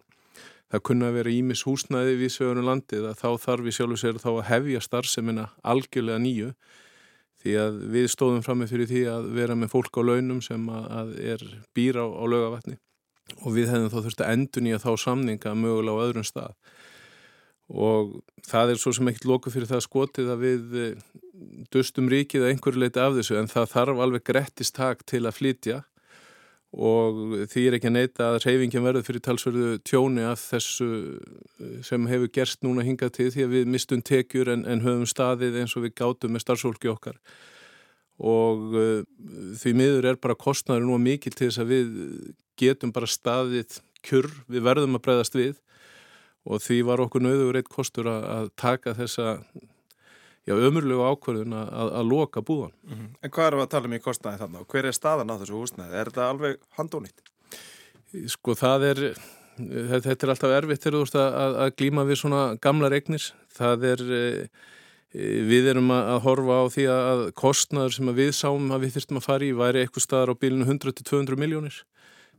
það 0.75 0.85
kunna 0.89 1.09
að 1.09 1.19
vera 1.19 1.33
ímis 1.33 1.65
húsnæði 1.65 2.15
við 2.19 2.33
svegunum 2.35 2.67
landið 2.69 3.09
að 3.09 3.21
þá 3.21 3.29
þarf 3.45 3.67
við 3.67 3.77
sjálfur 3.77 4.01
sér 4.01 4.19
þá 4.21 4.31
að 4.33 4.47
hefja 4.49 4.81
starfseminna 4.83 5.45
algjörlega 5.63 6.21
nýju. 6.23 6.49
Því 7.45 7.53
að 7.61 7.77
við 7.93 8.07
stóðum 8.09 8.43
fram 8.45 8.61
með 8.61 8.73
fyrir 8.73 8.89
því 8.89 9.03
að 9.11 9.29
vera 9.37 9.57
með 9.59 9.71
fólk 9.75 9.99
á 10.01 10.01
launum 10.01 10.41
sem 10.41 10.65
að 10.73 11.13
er 11.21 11.45
býra 11.77 12.03
á, 12.03 12.07
á 12.09 12.23
lögavatni 12.25 12.79
og 13.41 13.55
við 13.55 13.71
hefðum 13.71 13.91
þá 13.93 13.99
þurfti 13.99 14.25
að 14.25 14.33
endur 14.35 14.65
nýja 14.65 14.81
þá 14.81 14.91
samninga 15.01 15.53
mögulega 15.57 16.01
á 16.01 16.03
öðrum 16.05 16.25
stað. 16.25 16.55
Og 17.65 18.17
það 18.45 18.73
er 18.73 18.81
svo 18.81 18.93
sem 18.93 19.09
ekkert 19.09 19.29
loku 19.29 19.53
fyrir 19.53 19.69
það 19.69 19.85
skotið 19.85 20.31
að 20.33 20.43
við 20.43 20.75
eh, 20.81 21.05
dustum 21.73 22.09
ríkið 22.11 22.45
að 22.45 22.51
einhverju 22.53 22.81
leiti 22.81 23.01
af 23.01 23.15
þessu 23.17 23.39
en 23.39 23.49
það 23.49 23.71
þarf 23.73 24.01
alveg 24.05 24.25
grettist 24.29 24.75
tak 24.77 25.01
til 25.09 25.23
að 25.25 25.37
flytja 25.39 25.79
og 26.75 27.19
því 27.47 27.61
er 27.69 27.75
ekki 27.77 27.87
að 27.87 27.95
neyta 27.95 28.25
að 28.33 28.37
reyfingin 28.43 28.83
verður 28.83 29.05
fyrir 29.07 29.23
talsverðu 29.23 29.67
tjóni 29.87 30.25
af 30.27 30.41
þessu 30.43 30.87
eh, 30.91 31.77
sem 31.87 32.07
hefur 32.11 32.31
gerst 32.35 32.65
núna 32.67 32.83
hingað 32.83 33.13
til 33.15 33.29
því 33.31 33.45
að 33.45 33.53
við 33.53 33.69
mistum 33.71 34.01
tekjur 34.03 34.51
en, 34.51 34.65
en 34.67 34.83
höfum 34.83 35.05
staðið 35.07 35.61
eins 35.61 35.75
og 35.79 35.85
við 35.85 35.95
gátum 36.01 36.35
með 36.35 36.43
starfsfólki 36.43 36.91
okkar. 36.91 37.19
Og 38.15 38.75
uh, 38.75 39.03
því 39.59 39.73
miður 39.75 40.09
er 40.11 40.19
bara 40.23 40.37
kostnæður 40.39 40.85
nú 40.87 40.99
mikið 41.03 41.35
til 41.35 41.49
þess 41.49 41.63
að 41.63 41.71
við 41.73 41.95
getum 42.59 42.93
bara 42.95 43.09
staðið 43.11 43.79
kjur, 44.07 44.29
við 44.47 44.63
verðum 44.67 44.95
að 44.99 45.03
breyðast 45.07 45.35
við. 45.35 45.57
Og 46.45 46.61
því 46.63 46.81
var 46.87 47.03
okkur 47.03 47.23
nöður 47.25 47.59
eitt 47.59 47.71
kostur 47.71 48.07
að, 48.11 48.27
að 48.35 48.51
taka 48.59 48.93
þessa 48.95 49.39
já, 50.45 50.53
ömurlegu 50.53 51.05
ákvörðun 51.09 51.55
að, 51.57 51.71
að, 51.85 52.09
loka 52.09 52.43
búðan. 52.45 52.73
Mm 52.85 52.97
-hmm. 52.97 53.07
En 53.21 53.33
hvað 53.33 53.47
er 53.47 53.57
að 53.59 53.71
tala 53.73 53.89
um 53.89 53.97
í 53.97 54.03
kostnæði 54.03 54.41
þannig 54.43 54.61
og 54.61 54.67
hver 54.73 54.85
er 54.85 54.97
staðan 54.97 55.33
á 55.33 55.39
þessu 55.41 55.57
húsnæði? 55.57 55.95
Er 55.95 56.11
þetta 56.11 56.29
alveg 56.29 56.59
handónýtt? 56.77 57.25
Sko 58.31 58.55
það 58.55 58.85
er, 58.91 59.01
þetta 59.57 60.15
er 60.15 60.33
alltaf 60.33 60.55
erfitt 60.55 60.83
þegar 60.83 60.97
þú 60.97 61.03
veist 61.03 61.19
að, 61.19 61.57
að 61.65 61.75
glíma 61.81 62.05
við 62.05 62.21
svona 62.21 62.43
gamla 62.61 62.89
regnir. 62.89 63.25
Það 63.55 63.85
er, 63.91 64.05
e, 64.11 64.23
við 65.49 65.71
erum 65.73 65.91
að 65.91 66.21
horfa 66.27 66.61
á 66.61 66.63
því 66.69 66.85
að 66.93 67.25
kostnæður 67.33 67.97
sem 67.97 68.15
við 68.15 68.31
sáum 68.35 68.71
að 68.71 68.85
við 68.85 68.95
þyrstum 68.95 69.19
að 69.19 69.27
fara 69.27 69.45
í 69.45 69.51
væri 69.51 69.81
eitthvað 69.81 70.07
staðar 70.07 70.33
á 70.35 70.39
bílinu 70.39 70.69
100-200 70.69 71.35
miljónir. 71.39 71.83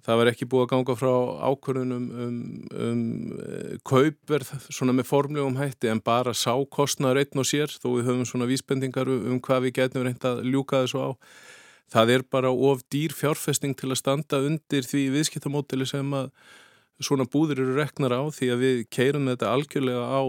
Það 0.04 0.18
var 0.20 0.30
ekki 0.30 0.46
búið 0.50 0.64
að 0.64 0.70
ganga 0.72 0.94
frá 0.98 1.12
ákvörðunum 1.50 2.04
um, 2.24 2.34
um, 2.76 2.90
um 2.90 3.78
kaupverð 3.86 4.52
svona 4.68 4.94
með 4.94 5.08
formlegum 5.08 5.58
hætti 5.58 5.90
en 5.90 6.02
bara 6.04 6.34
sá 6.36 6.52
kostnaður 6.70 7.22
einn 7.22 7.42
og 7.42 7.48
sér 7.48 7.72
þó 7.72 7.88
við 7.96 8.10
höfum 8.10 8.26
svona 8.28 8.48
vísbendingar 8.50 9.10
um, 9.10 9.24
um 9.32 9.40
hvað 9.42 9.66
við 9.66 9.76
getum 9.80 10.06
reynd 10.06 10.28
að 10.28 10.44
ljúka 10.46 10.84
þessu 10.84 11.02
á. 11.02 11.10
Það 11.90 12.12
er 12.16 12.26
bara 12.34 12.50
of 12.50 12.82
dýr 12.90 13.14
fjárfesting 13.14 13.76
til 13.78 13.92
að 13.92 14.00
standa 14.02 14.42
undir 14.42 14.86
því 14.86 15.06
viðskiptamótili 15.14 15.86
sem 15.86 16.14
að 16.18 16.32
svona 17.02 17.26
búðir 17.28 17.62
eru 17.62 17.76
reknar 17.76 18.14
á 18.14 18.22
því 18.32 18.50
að 18.52 18.62
við 18.62 18.84
keirum 18.94 19.30
þetta 19.30 19.52
algjörlega 19.52 20.04
á 20.06 20.22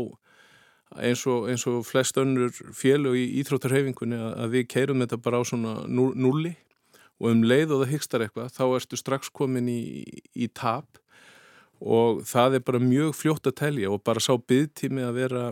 eins 0.95 1.23
og, 1.27 1.47
eins 1.51 1.65
og 1.67 1.83
flest 1.87 2.17
önnur 2.19 2.53
félög 2.75 3.17
í 3.19 3.25
Íþróttarhefingunni 3.41 4.19
að 4.29 4.53
við 4.55 4.69
keirum 4.71 5.03
þetta 5.03 5.19
bara 5.23 5.41
á 5.41 5.43
svona 5.47 5.73
nulli 5.87 6.55
og 7.17 7.31
um 7.31 7.43
leið 7.43 7.73
og 7.73 7.83
það 7.83 7.93
hygstar 7.93 8.25
eitthvað 8.25 8.51
þá 8.53 8.63
ertu 8.67 8.99
strax 8.99 9.31
komin 9.33 9.69
í, 9.71 9.81
í 10.35 10.49
tap 10.53 10.99
og 11.81 12.23
það 12.25 12.57
er 12.57 12.67
bara 12.67 12.81
mjög 12.81 13.15
fljótt 13.17 13.49
að 13.49 13.57
telja 13.61 13.91
og 13.93 14.03
bara 14.05 14.23
sá 14.23 14.33
byggtími 14.37 15.05
að 15.05 15.17
vera 15.21 15.47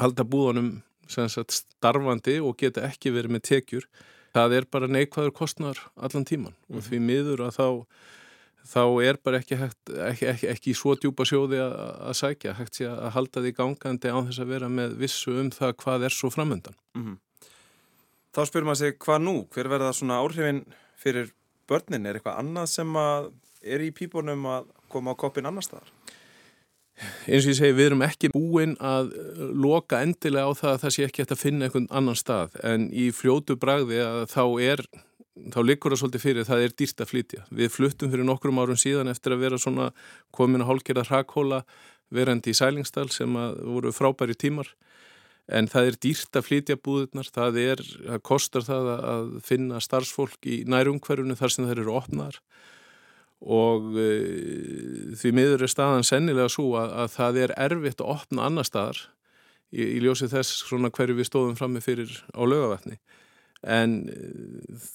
halda 0.00 0.24
búðanum 0.24 0.72
sagt, 1.08 1.52
starfandi 1.52 2.38
og 2.40 2.56
geta 2.60 2.84
ekki 2.88 3.12
verið 3.12 3.36
með 3.36 3.46
tekjur 3.48 3.86
það 4.32 4.58
er 4.58 4.68
bara 4.72 4.88
neikvæður 4.88 5.34
kostnar 5.36 5.78
allan 5.96 6.24
tíman 6.24 6.52
mm 6.52 6.56
-hmm. 6.56 6.76
og 6.76 6.80
mhm. 6.82 6.88
því 6.88 6.98
miður 7.00 7.46
að 7.46 7.56
þá 7.58 7.66
þá 8.62 8.84
er 9.02 9.18
bara 9.22 9.40
ekki, 9.42 9.56
hægt, 9.58 9.90
ekki, 9.90 10.26
ekki, 10.30 10.46
ekki 10.52 10.74
svo 10.78 10.94
djúpa 10.94 11.26
sjóði 11.26 11.58
að, 11.64 11.72
að 12.08 12.14
sækja 12.20 12.54
hægt 12.54 12.78
sé 12.78 12.86
að 12.86 13.10
halda 13.16 13.42
því 13.42 13.52
gangandi 13.58 14.12
á 14.14 14.18
þess 14.22 14.42
að 14.44 14.52
vera 14.54 14.68
með 14.68 14.96
vissu 15.02 15.34
um 15.42 15.50
það 15.50 15.76
hvað 15.82 16.06
er 16.06 16.14
svo 16.14 16.30
framöndan 16.30 16.76
mm 16.94 17.02
-hmm. 17.02 17.16
Þá 18.32 18.42
spyrir 18.48 18.68
maður 18.68 18.80
sig 18.80 18.98
hvað 19.04 19.24
nú? 19.26 19.34
Hver 19.52 19.68
verða 19.68 19.92
svona 19.96 20.20
áhrifin 20.22 20.62
fyrir 21.00 21.32
börnin? 21.68 22.06
Er 22.08 22.16
eitthvað 22.16 22.38
annað 22.40 22.70
sem 22.72 22.96
er 22.96 23.84
í 23.84 23.90
pípunum 23.94 24.46
að 24.48 24.70
koma 24.92 25.12
á 25.12 25.20
koppin 25.20 25.48
annar 25.48 25.66
staðar? 25.66 25.90
Eins 27.26 27.46
og 27.46 27.52
ég 27.52 27.56
segi, 27.58 27.74
við 27.76 27.88
erum 27.90 28.04
ekki 28.04 28.30
búin 28.32 28.74
að 28.80 29.12
loka 29.56 30.02
endilega 30.04 30.48
á 30.48 30.52
það 30.54 30.72
að 30.72 30.82
það 30.82 30.94
sé 30.94 31.06
ekki 31.06 31.22
hægt 31.22 31.34
að 31.34 31.40
finna 31.40 31.66
einhvern 31.66 31.88
annan 31.90 32.18
stað 32.18 32.58
en 32.68 32.84
í 32.92 33.08
fljótu 33.16 33.56
bragði 33.60 34.02
að 34.04 34.20
þá 34.32 34.44
er 34.64 34.84
þá 35.52 35.58
likur 35.64 35.94
það 35.94 36.02
svolítið 36.02 36.24
fyrir 36.26 36.48
það 36.48 36.64
er 36.66 36.74
dýrt 36.76 37.02
að 37.02 37.10
flytja. 37.10 37.44
Við 37.48 37.72
fluttum 37.72 38.12
fyrir 38.12 38.28
nokkrum 38.28 38.60
árum 38.60 38.80
síðan 38.80 39.12
eftir 39.12 39.34
að 39.34 39.44
vera 39.46 39.60
svona 39.60 39.90
komin 40.34 40.64
að 40.64 40.70
hálkera 40.70 41.06
hrakhóla 41.08 41.62
verandi 42.12 42.52
í 42.52 42.56
Sælingsdal 42.56 43.08
sem 43.12 43.32
voru 43.32 43.92
frábæri 43.96 44.36
tímar 44.36 44.68
en 45.50 45.68
það 45.70 45.88
er 45.88 45.98
dýrt 46.06 46.38
að 46.38 46.46
flytja 46.46 46.76
búðurnar, 46.78 47.28
það 47.34 47.58
er, 47.62 47.82
það 47.82 48.22
kostar 48.28 48.66
það 48.66 48.90
að 48.96 49.32
finna 49.46 49.80
starfsfólk 49.82 50.46
í 50.46 50.62
nærumhverfunu 50.70 51.36
þar 51.38 51.54
sem 51.54 51.66
það 51.66 51.82
eru 51.82 51.96
opnaðar 51.98 52.38
og 53.42 53.96
e, 53.98 54.10
því 55.18 55.32
miður 55.34 55.64
er 55.66 55.72
staðan 55.72 56.06
sennilega 56.06 56.50
svo 56.52 56.76
að, 56.78 56.92
að 57.02 57.10
það 57.16 57.40
er 57.42 57.54
erfitt 57.64 58.04
að 58.04 58.12
opna 58.14 58.46
annar 58.46 58.68
staðar 58.68 59.00
í, 59.74 59.82
í 59.82 59.98
ljósi 60.04 60.30
þess 60.30 60.62
svona 60.68 60.92
hverju 60.94 61.18
við 61.18 61.28
stóðum 61.30 61.58
frammi 61.58 61.82
fyrir 61.82 62.12
á 62.30 62.42
lögavatni 62.46 63.00
en 63.62 63.96
e, 64.10 64.18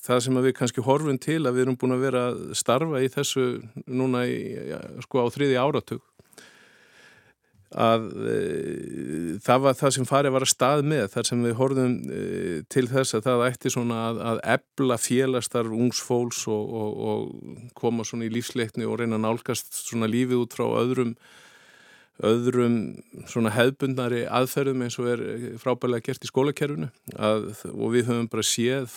það 0.07 0.23
sem 0.23 0.39
við 0.47 0.55
kannski 0.61 0.85
horfum 0.85 1.19
til 1.19 1.41
að 1.43 1.57
við 1.57 1.65
erum 1.65 1.79
búin 1.81 1.97
að 1.97 2.05
vera 2.07 2.23
að 2.31 2.45
starfa 2.59 3.03
í 3.03 3.11
þessu 3.11 3.49
núna 3.83 4.23
í, 4.31 4.39
sko 5.03 5.27
á 5.27 5.33
þriði 5.33 5.59
áratug 5.59 6.03
að 7.75 8.05
e, 8.31 8.35
það 9.43 9.63
var 9.65 9.75
það 9.75 9.93
sem 9.97 10.07
farið 10.07 10.35
var 10.37 10.45
að 10.45 10.51
stað 10.53 10.83
með 10.87 11.07
þar 11.15 11.27
sem 11.27 11.41
við 11.43 11.57
horfum 11.59 11.95
e, 12.07 12.21
til 12.71 12.85
þess 12.87 13.17
að 13.17 13.25
það 13.25 13.43
ætti 13.49 13.71
svona 13.73 13.97
að, 14.05 14.21
að 14.31 14.39
ebla 14.55 14.99
félastar 15.01 15.71
ungs 15.75 15.99
fólks 15.99 16.45
og, 16.47 16.77
og, 16.79 17.01
og 17.09 17.73
koma 17.75 18.07
svona 18.07 18.29
í 18.29 18.31
lífsleikni 18.31 18.87
og 18.87 19.01
reyna 19.01 19.19
að 19.19 19.25
nálgast 19.25 19.81
svona 19.81 20.07
lífið 20.11 20.45
út 20.45 20.55
frá 20.55 20.67
öðrum 20.69 21.17
öðrum 22.25 22.77
svona 23.29 23.51
hefbundnari 23.53 24.23
aðferðum 24.25 24.85
eins 24.85 24.97
og 24.97 25.09
er 25.11 25.23
frábælega 25.61 26.07
gert 26.07 26.25
í 26.25 26.29
skólakerfinu. 26.31 26.87
Að, 27.13 27.51
og 27.73 27.91
við 27.93 28.07
höfum 28.09 28.29
bara 28.31 28.45
séð 28.47 28.95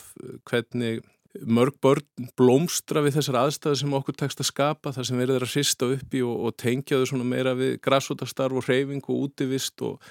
hvernig 0.49 1.03
mörg 1.39 1.77
börn 1.83 2.27
blómstra 2.39 3.05
við 3.05 3.21
þessar 3.21 3.39
aðstæði 3.45 3.81
sem 3.83 3.95
okkur 3.95 4.17
tekst 4.19 4.43
að 4.43 4.49
skapa 4.49 4.91
þar 4.97 5.07
sem 5.07 5.21
verður 5.21 5.47
að 5.47 5.53
hrista 5.55 5.89
upp 5.95 6.15
í 6.17 6.23
og, 6.27 6.37
og 6.49 6.57
tengja 6.59 6.99
þau 6.99 7.07
svona 7.13 7.29
meira 7.31 7.55
við 7.59 7.77
græsvotastarf 7.85 8.59
og 8.59 8.67
reyfing 8.67 9.05
og 9.07 9.29
útivist 9.29 9.85
og, 9.87 10.03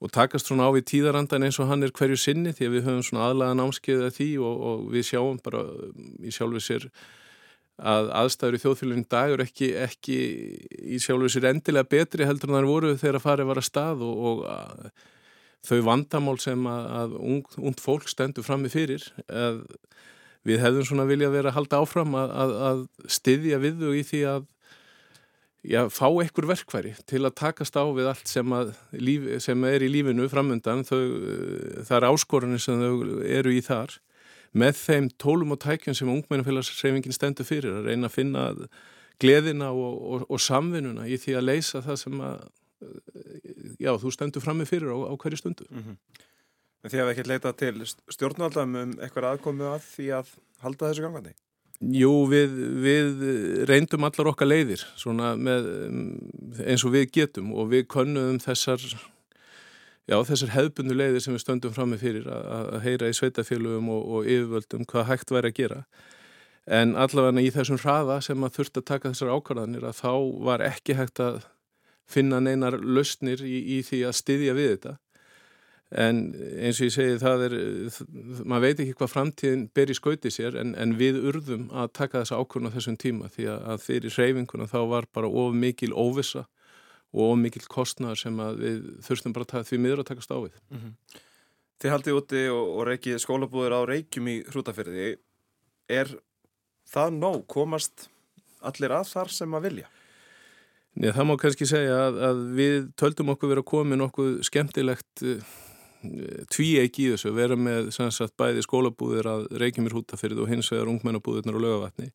og 0.00 0.12
takast 0.14 0.48
svona 0.48 0.64
á 0.64 0.72
við 0.72 0.86
tíðarandan 0.94 1.44
eins 1.44 1.60
og 1.60 1.68
hann 1.68 1.84
er 1.84 1.92
hverju 1.92 2.16
sinni 2.16 2.54
því 2.56 2.68
að 2.68 2.76
við 2.78 2.88
höfum 2.88 3.04
svona 3.10 3.28
aðlaga 3.28 3.58
námskeiða 3.60 4.10
því 4.16 4.30
og, 4.40 4.64
og 4.70 4.86
við 4.94 5.08
sjáum 5.10 5.40
bara 5.44 5.64
í 6.24 6.32
sjálfu 6.32 6.64
sér 6.64 6.88
að 7.78 8.08
aðstæður 8.22 8.56
í 8.56 8.62
þjóðfélagin 8.64 9.06
dag 9.12 9.34
eru 9.34 9.44
ekki, 9.44 9.68
ekki 9.84 10.16
í 10.96 11.02
sjálfu 11.02 11.28
sér 11.30 11.50
endilega 11.52 11.92
betri 11.92 12.26
heldur 12.26 12.50
en 12.50 12.58
það 12.58 12.72
voru 12.72 12.96
þegar 12.96 13.20
að 13.20 13.26
farið 13.26 13.50
var 13.52 13.60
að 13.60 13.68
stað 13.68 14.02
og 14.08 14.40
að, 14.48 14.88
þau 15.68 15.78
vandamál 15.86 16.38
sem 16.40 16.66
að, 16.72 16.88
að 17.02 17.14
ung, 17.20 17.44
ung 17.60 17.78
fólk 17.78 18.08
stendur 18.08 18.46
fram 18.46 18.64
með 18.64 18.78
fyrir 18.78 19.06
að 19.28 19.60
við 20.48 20.62
hefðum 20.64 20.86
svona 20.88 21.08
vilja 21.08 21.32
verið 21.32 21.50
að 21.52 21.58
halda 21.58 21.82
áfram 21.82 22.16
að, 22.18 22.32
að, 22.42 22.54
að 22.68 22.84
styðja 23.18 23.60
við 23.62 23.82
þau 23.82 23.92
í 23.92 24.04
því 24.08 24.22
að 24.32 24.46
já, 25.68 25.80
fá 25.92 26.06
ekkur 26.24 26.48
verkværi 26.48 26.94
til 27.08 27.22
að 27.24 27.36
takast 27.42 27.78
á 27.78 27.84
við 27.84 28.10
allt 28.10 28.30
sem, 28.30 28.58
líf, 28.96 29.30
sem 29.44 29.64
er 29.68 29.84
í 29.84 29.90
lífinu 29.92 30.28
framöndan 30.32 30.84
þau, 30.88 31.00
það 31.88 31.96
er 31.98 32.08
áskorunni 32.10 32.60
sem 32.62 32.80
þau 32.80 33.24
eru 33.26 33.54
í 33.54 33.64
þar 33.64 33.98
með 34.58 34.78
þeim 34.80 35.10
tólum 35.20 35.52
og 35.54 35.60
tækjum 35.64 35.96
sem 35.96 36.12
ungmennafélagsreifingin 36.12 37.16
stendur 37.16 37.48
fyrir 37.48 37.80
að 37.80 37.90
reyna 37.90 38.08
að 38.08 38.16
finna 38.16 38.46
gleðina 39.20 39.72
og, 39.74 39.98
og, 39.98 40.24
og 40.30 40.40
samvinnuna 40.40 41.08
í 41.10 41.18
því 41.20 41.36
að 41.36 41.48
leysa 41.50 41.82
það 41.84 42.00
sem 42.04 42.22
að 42.24 42.46
já, 43.82 43.92
þú 43.98 44.12
stendur 44.14 44.44
fram 44.44 44.60
með 44.62 44.72
fyrir 44.72 44.94
á, 44.94 44.96
á 45.10 45.14
hverju 45.18 45.40
stundu 45.40 45.66
mm 45.68 45.82
-hmm. 45.82 46.24
En 46.88 46.92
því 46.94 47.00
að 47.02 47.08
við 47.08 47.18
ekki 47.18 47.28
leita 47.28 47.50
til 47.52 47.74
stjórnvaldam 48.14 48.76
um 48.80 48.92
eitthvað 49.04 49.26
aðkomu 49.34 49.66
að 49.68 49.82
því 49.84 50.04
að 50.16 50.28
halda 50.62 50.88
þessu 50.88 51.02
gangandi? 51.04 51.32
Jú, 51.92 52.12
við, 52.30 52.54
við 52.80 53.10
reyndum 53.68 54.06
allar 54.08 54.30
okkar 54.30 54.48
leiðir 54.48 54.80
með, 55.36 55.66
eins 56.64 56.84
og 56.88 56.94
við 56.94 57.10
getum 57.12 57.50
og 57.52 57.68
við 57.74 57.82
konnuðum 57.92 58.38
þessar, 58.40 58.80
þessar 60.08 60.54
hefbundu 60.54 60.96
leiðir 60.96 61.26
sem 61.26 61.36
við 61.36 61.42
stöndum 61.44 61.74
fram 61.76 61.92
með 61.92 62.06
fyrir 62.06 62.30
að, 62.32 62.70
heyra 62.86 63.10
í 63.12 63.18
sveitafélugum 63.18 63.90
og, 63.92 64.06
og 64.08 64.30
yfirvöldum 64.32 64.86
hvað 64.88 65.06
hægt 65.10 65.34
væri 65.36 65.50
að 65.52 65.58
gera. 65.60 65.82
En 66.64 66.96
allavega 66.96 67.44
í 67.44 67.52
þessum 67.52 67.82
hraða 67.82 68.16
sem 68.24 68.48
að 68.48 68.56
þurfti 68.56 68.80
að 68.80 68.88
taka 68.94 69.12
þessar 69.12 69.34
ákvarðanir 69.36 69.84
að 69.84 70.00
þá 70.00 70.14
var 70.48 70.64
ekki 70.64 70.96
hægt 70.96 71.20
að 71.20 71.42
finna 72.08 72.40
neinar 72.40 72.80
lausnir 72.80 73.44
í, 73.44 73.60
í 73.76 73.82
því 73.84 74.06
að 74.08 74.18
styðja 74.22 74.56
við 74.56 74.72
þetta 74.72 74.96
en 75.88 76.18
eins 76.36 76.80
og 76.82 76.88
ég 76.90 76.92
segi 76.92 77.20
það 77.22 77.44
er 77.46 77.54
maður 78.44 78.64
veit 78.66 78.80
ekki 78.82 78.96
hvað 78.98 79.12
framtíðin 79.14 79.62
ber 79.72 79.88
í 79.88 79.96
skauti 79.96 80.32
sér 80.32 80.58
en, 80.60 80.74
en 80.76 80.92
við 81.00 81.16
urðum 81.30 81.70
að 81.72 81.94
taka 81.96 82.20
þessa 82.20 82.40
ákvörðun 82.42 82.68
á 82.68 82.76
þessum 82.76 82.98
tíma 83.00 83.30
því 83.32 83.48
að, 83.54 83.62
að 83.72 83.86
fyrir 83.86 84.16
hreyfinguna 84.18 84.68
þá 84.68 84.80
var 84.90 85.08
bara 85.16 85.30
of 85.32 85.56
mikil 85.56 85.94
óvissa 85.96 86.44
og 87.16 87.22
of 87.30 87.40
mikil 87.40 87.64
kostnar 87.72 88.20
sem 88.20 88.36
við 88.60 88.82
þurftum 89.06 89.36
bara 89.36 89.48
að 89.62 89.70
því 89.70 89.80
miður 89.80 90.04
að 90.04 90.10
takast 90.12 90.34
á 90.34 90.36
við 90.36 90.60
mm 90.68 90.78
-hmm. 90.82 91.24
Þið 91.78 91.92
haldið 91.94 92.16
úti 92.18 92.40
og, 92.50 92.64
og 92.74 92.86
reykið 92.88 93.20
skólabúður 93.22 93.76
á 93.78 93.80
reykjum 93.86 94.28
í 94.28 94.36
hrútafyrði 94.50 95.12
er 95.88 96.08
það 96.90 97.14
nóg 97.14 97.44
komast 97.46 98.08
allir 98.60 98.90
að 98.90 99.06
þar 99.12 99.30
sem 99.30 99.54
að 99.54 99.62
vilja? 99.68 99.86
Nei, 100.98 101.12
það 101.14 101.28
má 101.28 101.34
kannski 101.38 101.68
segja 101.70 101.94
að, 102.08 102.18
að 102.28 102.40
við 102.58 102.90
töldum 102.98 103.30
okkur 103.30 103.52
vera 103.52 103.62
komin 103.62 104.02
okkur 104.08 104.40
skemmtilegt 104.42 105.22
tví 106.52 106.68
ekki 106.82 107.08
í 107.08 107.10
þessu, 107.14 107.32
vera 107.34 107.56
með 107.58 107.90
sagt, 107.96 108.36
bæði 108.38 108.62
skólabúðir 108.66 109.26
að 109.26 109.48
Reykjumir 109.62 109.96
hútafyrð 109.96 110.44
og 110.44 110.52
hins 110.52 110.70
vegar 110.72 110.90
ungmennabúðirnar 110.92 111.58
og 111.58 111.64
lögavatni 111.64 112.12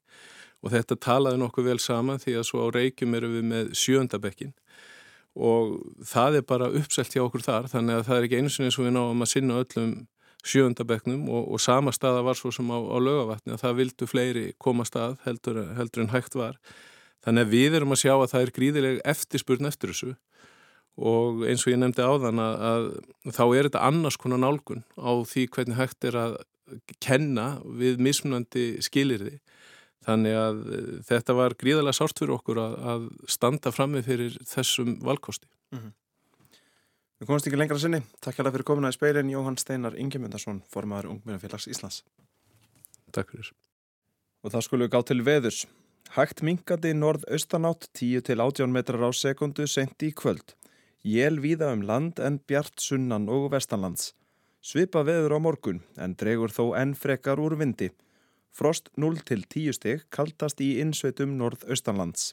og 0.64 0.72
þetta 0.72 1.00
talaði 1.04 1.42
nokkuð 1.42 1.68
vel 1.68 1.80
saman 1.84 2.22
því 2.24 2.38
að 2.40 2.48
svo 2.48 2.64
á 2.64 2.68
Reykjum 2.72 3.18
erum 3.18 3.36
við 3.36 3.46
með 3.50 3.74
sjöndabekkin 3.76 4.54
og 5.34 5.76
það 6.08 6.40
er 6.40 6.48
bara 6.48 6.72
uppselt 6.80 7.14
hjá 7.16 7.24
okkur 7.26 7.44
þar 7.44 7.70
þannig 7.72 8.00
að 8.00 8.08
það 8.08 8.18
er 8.18 8.28
ekki 8.28 8.40
eins 8.40 8.60
og 8.60 8.68
eins 8.68 8.80
og 8.80 8.88
við 8.88 8.96
náum 8.96 9.26
að 9.26 9.32
sinna 9.34 9.60
öllum 9.64 9.94
sjöndabeknum 10.44 11.28
og, 11.32 11.46
og 11.56 11.62
sama 11.62 11.94
staða 11.96 12.24
var 12.26 12.38
svo 12.40 12.52
sem 12.54 12.68
á, 12.70 12.78
á 12.78 12.98
lögavatni 13.00 13.56
að 13.56 13.64
það 13.64 13.78
vildu 13.80 14.10
fleiri 14.10 14.46
koma 14.62 14.86
stað 14.88 15.18
heldur, 15.24 15.62
heldur 15.78 16.04
en 16.04 16.12
hægt 16.14 16.36
var. 16.36 16.60
Þannig 17.24 17.46
að 17.46 17.54
við 17.56 17.78
erum 17.80 17.96
að 17.96 18.02
sjá 18.04 18.14
að 18.18 18.30
það 18.34 18.46
er 18.46 18.54
gríðileg 18.58 19.02
eftirspurn 19.14 19.70
eftir 19.70 19.94
þessu 19.94 20.12
og 20.98 21.46
eins 21.50 21.66
og 21.66 21.74
ég 21.74 21.80
nefndi 21.82 22.06
á 22.06 22.14
þann 22.22 22.42
að, 22.44 22.66
að 22.70 23.34
þá 23.34 23.44
er 23.48 23.70
þetta 23.70 23.86
annars 23.88 24.18
konar 24.22 24.42
nálgun 24.44 24.84
á 24.94 25.12
því 25.26 25.48
hvernig 25.56 25.80
hægt 25.80 26.06
er 26.06 26.20
að 26.20 26.36
kenna 27.02 27.48
við 27.66 28.00
mismunandi 28.02 28.68
skilirði 28.84 29.40
þannig 30.06 30.38
að 30.38 30.62
eh, 30.76 30.94
þetta 31.08 31.36
var 31.38 31.58
gríðarlega 31.60 31.98
sárt 31.98 32.20
fyrir 32.20 32.36
okkur 32.38 32.62
að, 32.62 32.78
að 32.94 33.10
standa 33.32 33.74
frammi 33.74 34.04
fyrir 34.06 34.38
þessum 34.48 34.98
valkosti. 35.04 35.48
Mm 35.74 35.80
-hmm. 35.80 35.94
Við 37.20 37.30
komumst 37.30 37.48
ekki 37.48 37.60
lengra 37.60 37.80
sinni. 37.80 38.02
Takk 38.20 38.36
hjá 38.36 38.44
það 38.44 38.56
fyrir 38.58 38.68
komina 38.68 38.90
í 38.92 38.98
speilin 38.98 39.32
Jóhann 39.32 39.58
Steinar 39.58 39.96
Ingemyndarsson 39.96 40.64
formadur 40.68 41.14
Ungmennafélags 41.14 41.70
Íslands. 41.72 42.04
Takk 43.16 43.32
fyrir. 43.32 43.54
Og 44.44 44.52
það 44.52 44.66
skulle 44.66 44.86
við 44.86 44.92
gá 44.92 45.02
til 45.08 45.24
veðurs. 45.24 45.66
Hægt 46.18 46.44
mingandi 46.44 46.92
norð-austanátt 46.94 47.88
10-18 47.96 48.68
metrar 48.68 49.08
á 49.08 49.10
sekundu 49.16 49.68
sent 49.68 50.04
í 50.04 50.12
kvöld 50.12 50.54
Jél 51.04 51.42
víða 51.44 51.74
um 51.76 51.82
land 51.84 52.20
en 52.24 52.38
bjart 52.48 52.80
sunnan 52.80 53.26
og 53.28 53.50
vestanlands. 53.52 54.14
Svipa 54.64 55.02
veður 55.04 55.36
á 55.36 55.40
morgun 55.44 55.82
en 56.00 56.14
dregur 56.16 56.54
þó 56.56 56.78
enn 56.80 56.94
frekar 56.96 57.42
úr 57.44 57.58
vindi. 57.60 57.90
Frost 58.56 58.88
0 58.96 59.18
til 59.28 59.42
10 59.44 59.76
stygg 59.76 60.06
kaltast 60.16 60.62
í 60.64 60.78
innsveitum 60.80 61.34
norð-austanlands. 61.36 62.32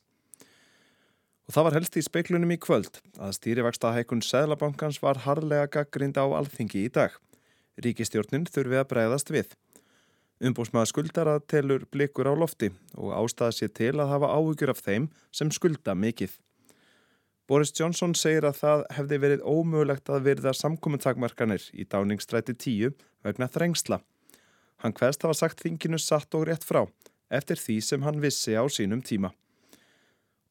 Og 1.51 1.57
það 1.57 1.67
var 1.67 1.77
helst 1.81 1.99
í 1.99 2.05
speiklunum 2.07 2.53
í 2.55 2.61
kvöld 2.63 3.01
að 3.19 3.33
stýrivexta 3.41 3.91
hækkun 3.97 4.23
Sæðlabankans 4.23 5.01
var 5.03 5.19
harlega 5.25 5.67
gaggrind 5.67 6.21
á 6.23 6.31
alþingi 6.31 6.85
í 6.87 6.93
dag. 6.95 7.17
Ríkistjórnin 7.75 8.47
þurfi 8.47 8.79
að 8.79 8.87
bregðast 8.93 9.35
við. 9.35 9.57
Umbúsmaða 10.39 10.93
skuldara 10.93 11.35
telur 11.43 11.89
blikur 11.91 12.31
á 12.31 12.39
lofti 12.39 12.71
og 12.95 13.17
ástæða 13.19 13.51
sér 13.57 13.75
til 13.75 13.97
að 13.99 14.13
hafa 14.15 14.31
áhugjur 14.31 14.71
af 14.71 14.85
þeim 14.87 15.11
sem 15.35 15.51
skulda 15.51 15.99
mikill. 15.99 16.31
Boris 17.51 17.73
Johnson 17.75 18.13
segir 18.15 18.45
að 18.47 18.61
það 18.61 18.83
hefði 18.95 19.17
verið 19.25 19.41
ómögulegt 19.43 20.11
að 20.15 20.27
verða 20.29 20.53
samkominntakmarkanir 20.55 21.65
í 21.75 21.83
dáningstræti 21.83 22.55
10 22.55 22.93
vegna 23.27 23.49
þrengsla. 23.51 23.99
Hann 24.85 24.95
hverst 24.95 25.27
hafa 25.27 25.35
sagt 25.35 25.65
þinginu 25.65 25.99
satt 25.99 26.37
og 26.39 26.45
rétt 26.47 26.63
frá 26.69 26.85
eftir 27.27 27.59
því 27.59 27.81
sem 27.83 28.07
hann 28.07 28.23
vissi 28.23 28.55
á 28.55 28.63
sínum 28.71 29.03
tíma. 29.03 29.33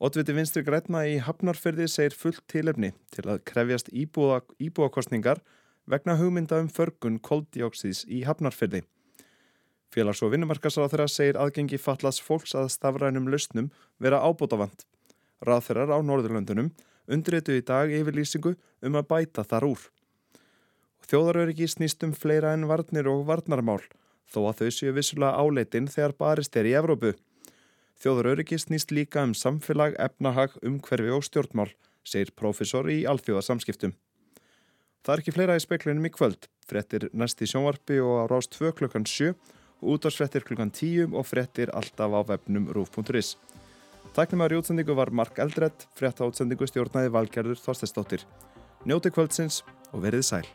Otviti 0.04 0.36
vinstri 0.36 0.66
grætna 0.68 1.06
í 1.08 1.16
Hafnarfyrði 1.24 1.88
segir 1.88 2.20
fullt 2.20 2.44
tilefni 2.52 2.92
til 3.16 3.30
að 3.32 3.46
krefjast 3.48 3.94
íbúa, 3.96 4.44
íbúakostningar 4.60 5.40
vegna 5.88 6.20
hugmynda 6.20 6.60
um 6.60 6.68
förgun 6.68 7.24
koldioksís 7.24 8.04
í 8.12 8.26
Hafnarfyrði. 8.28 8.84
Félags- 9.88 10.20
og 10.20 10.36
vinnumarkasráð 10.36 10.92
þeirra 10.92 11.08
segir 11.08 11.40
aðgengi 11.40 11.80
fallas 11.80 12.20
fólks 12.20 12.60
að 12.60 12.74
stafrænum 12.76 13.32
lausnum 13.32 13.72
vera 14.04 14.20
ábútafand. 14.20 14.84
Ráþeirar 15.46 15.92
á 15.96 15.98
Norðurlöndunum 16.04 16.74
undritu 17.10 17.56
í 17.58 17.64
dag 17.66 17.92
yfirlýsingu 17.94 18.54
um 18.86 18.98
að 19.00 19.08
bæta 19.10 19.46
þar 19.48 19.70
úr. 19.72 19.86
Þjóðaröryggi 21.10 21.70
snýst 21.72 22.04
um 22.06 22.14
fleira 22.14 22.54
en 22.54 22.68
varnir 22.70 23.08
og 23.10 23.24
varnarmál, 23.30 23.82
þó 24.30 24.52
að 24.52 24.60
þau 24.60 24.76
séu 24.76 24.94
vissulega 24.94 25.42
áleitin 25.42 25.90
þegar 25.90 26.14
barist 26.20 26.58
er 26.60 26.70
í 26.70 26.76
Evrópu. 26.78 27.16
Þjóðaröryggi 28.00 28.60
snýst 28.62 28.94
líka 28.94 29.24
um 29.26 29.34
samfélag, 29.34 29.98
efnahag, 29.98 30.54
umhverfi 30.62 31.10
og 31.16 31.26
stjórnmál, 31.26 31.72
segir 32.06 32.30
profesor 32.38 32.88
í 32.92 33.02
alþjóðasamskiptum. 33.10 33.96
Það 35.02 35.14
er 35.16 35.24
ekki 35.24 35.34
fleira 35.34 35.56
í 35.58 35.64
speklinum 35.64 36.06
í 36.06 36.14
kvöld, 36.14 36.46
frettir 36.68 37.08
næst 37.18 37.42
í 37.42 37.48
sjónvarpi 37.50 37.98
og 38.04 38.16
á 38.22 38.24
rást 38.30 38.54
2 38.60 38.76
klukkan 38.78 39.08
7 39.08 39.34
og 39.80 39.96
útvarsfrettir 39.96 40.44
klukkan 40.46 40.72
10 40.76 41.16
og 41.16 41.26
frettir 41.26 41.72
alltaf 41.74 42.12
á 42.12 42.22
webnum 42.28 42.68
rúf.is. 42.76 43.38
Tæknumar 44.16 44.54
í 44.54 44.58
útsendingu 44.58 44.96
var 44.98 45.12
Mark 45.14 45.38
Eldredd, 45.40 45.86
frétta 45.98 46.26
útsendingu 46.26 46.66
stjórnaði 46.68 47.12
Valgerður 47.14 47.62
Þorstesdóttir. 47.62 48.26
Njóti 48.90 49.12
kvöldsins 49.14 49.62
og 49.94 50.02
verið 50.08 50.26
sæl. 50.26 50.48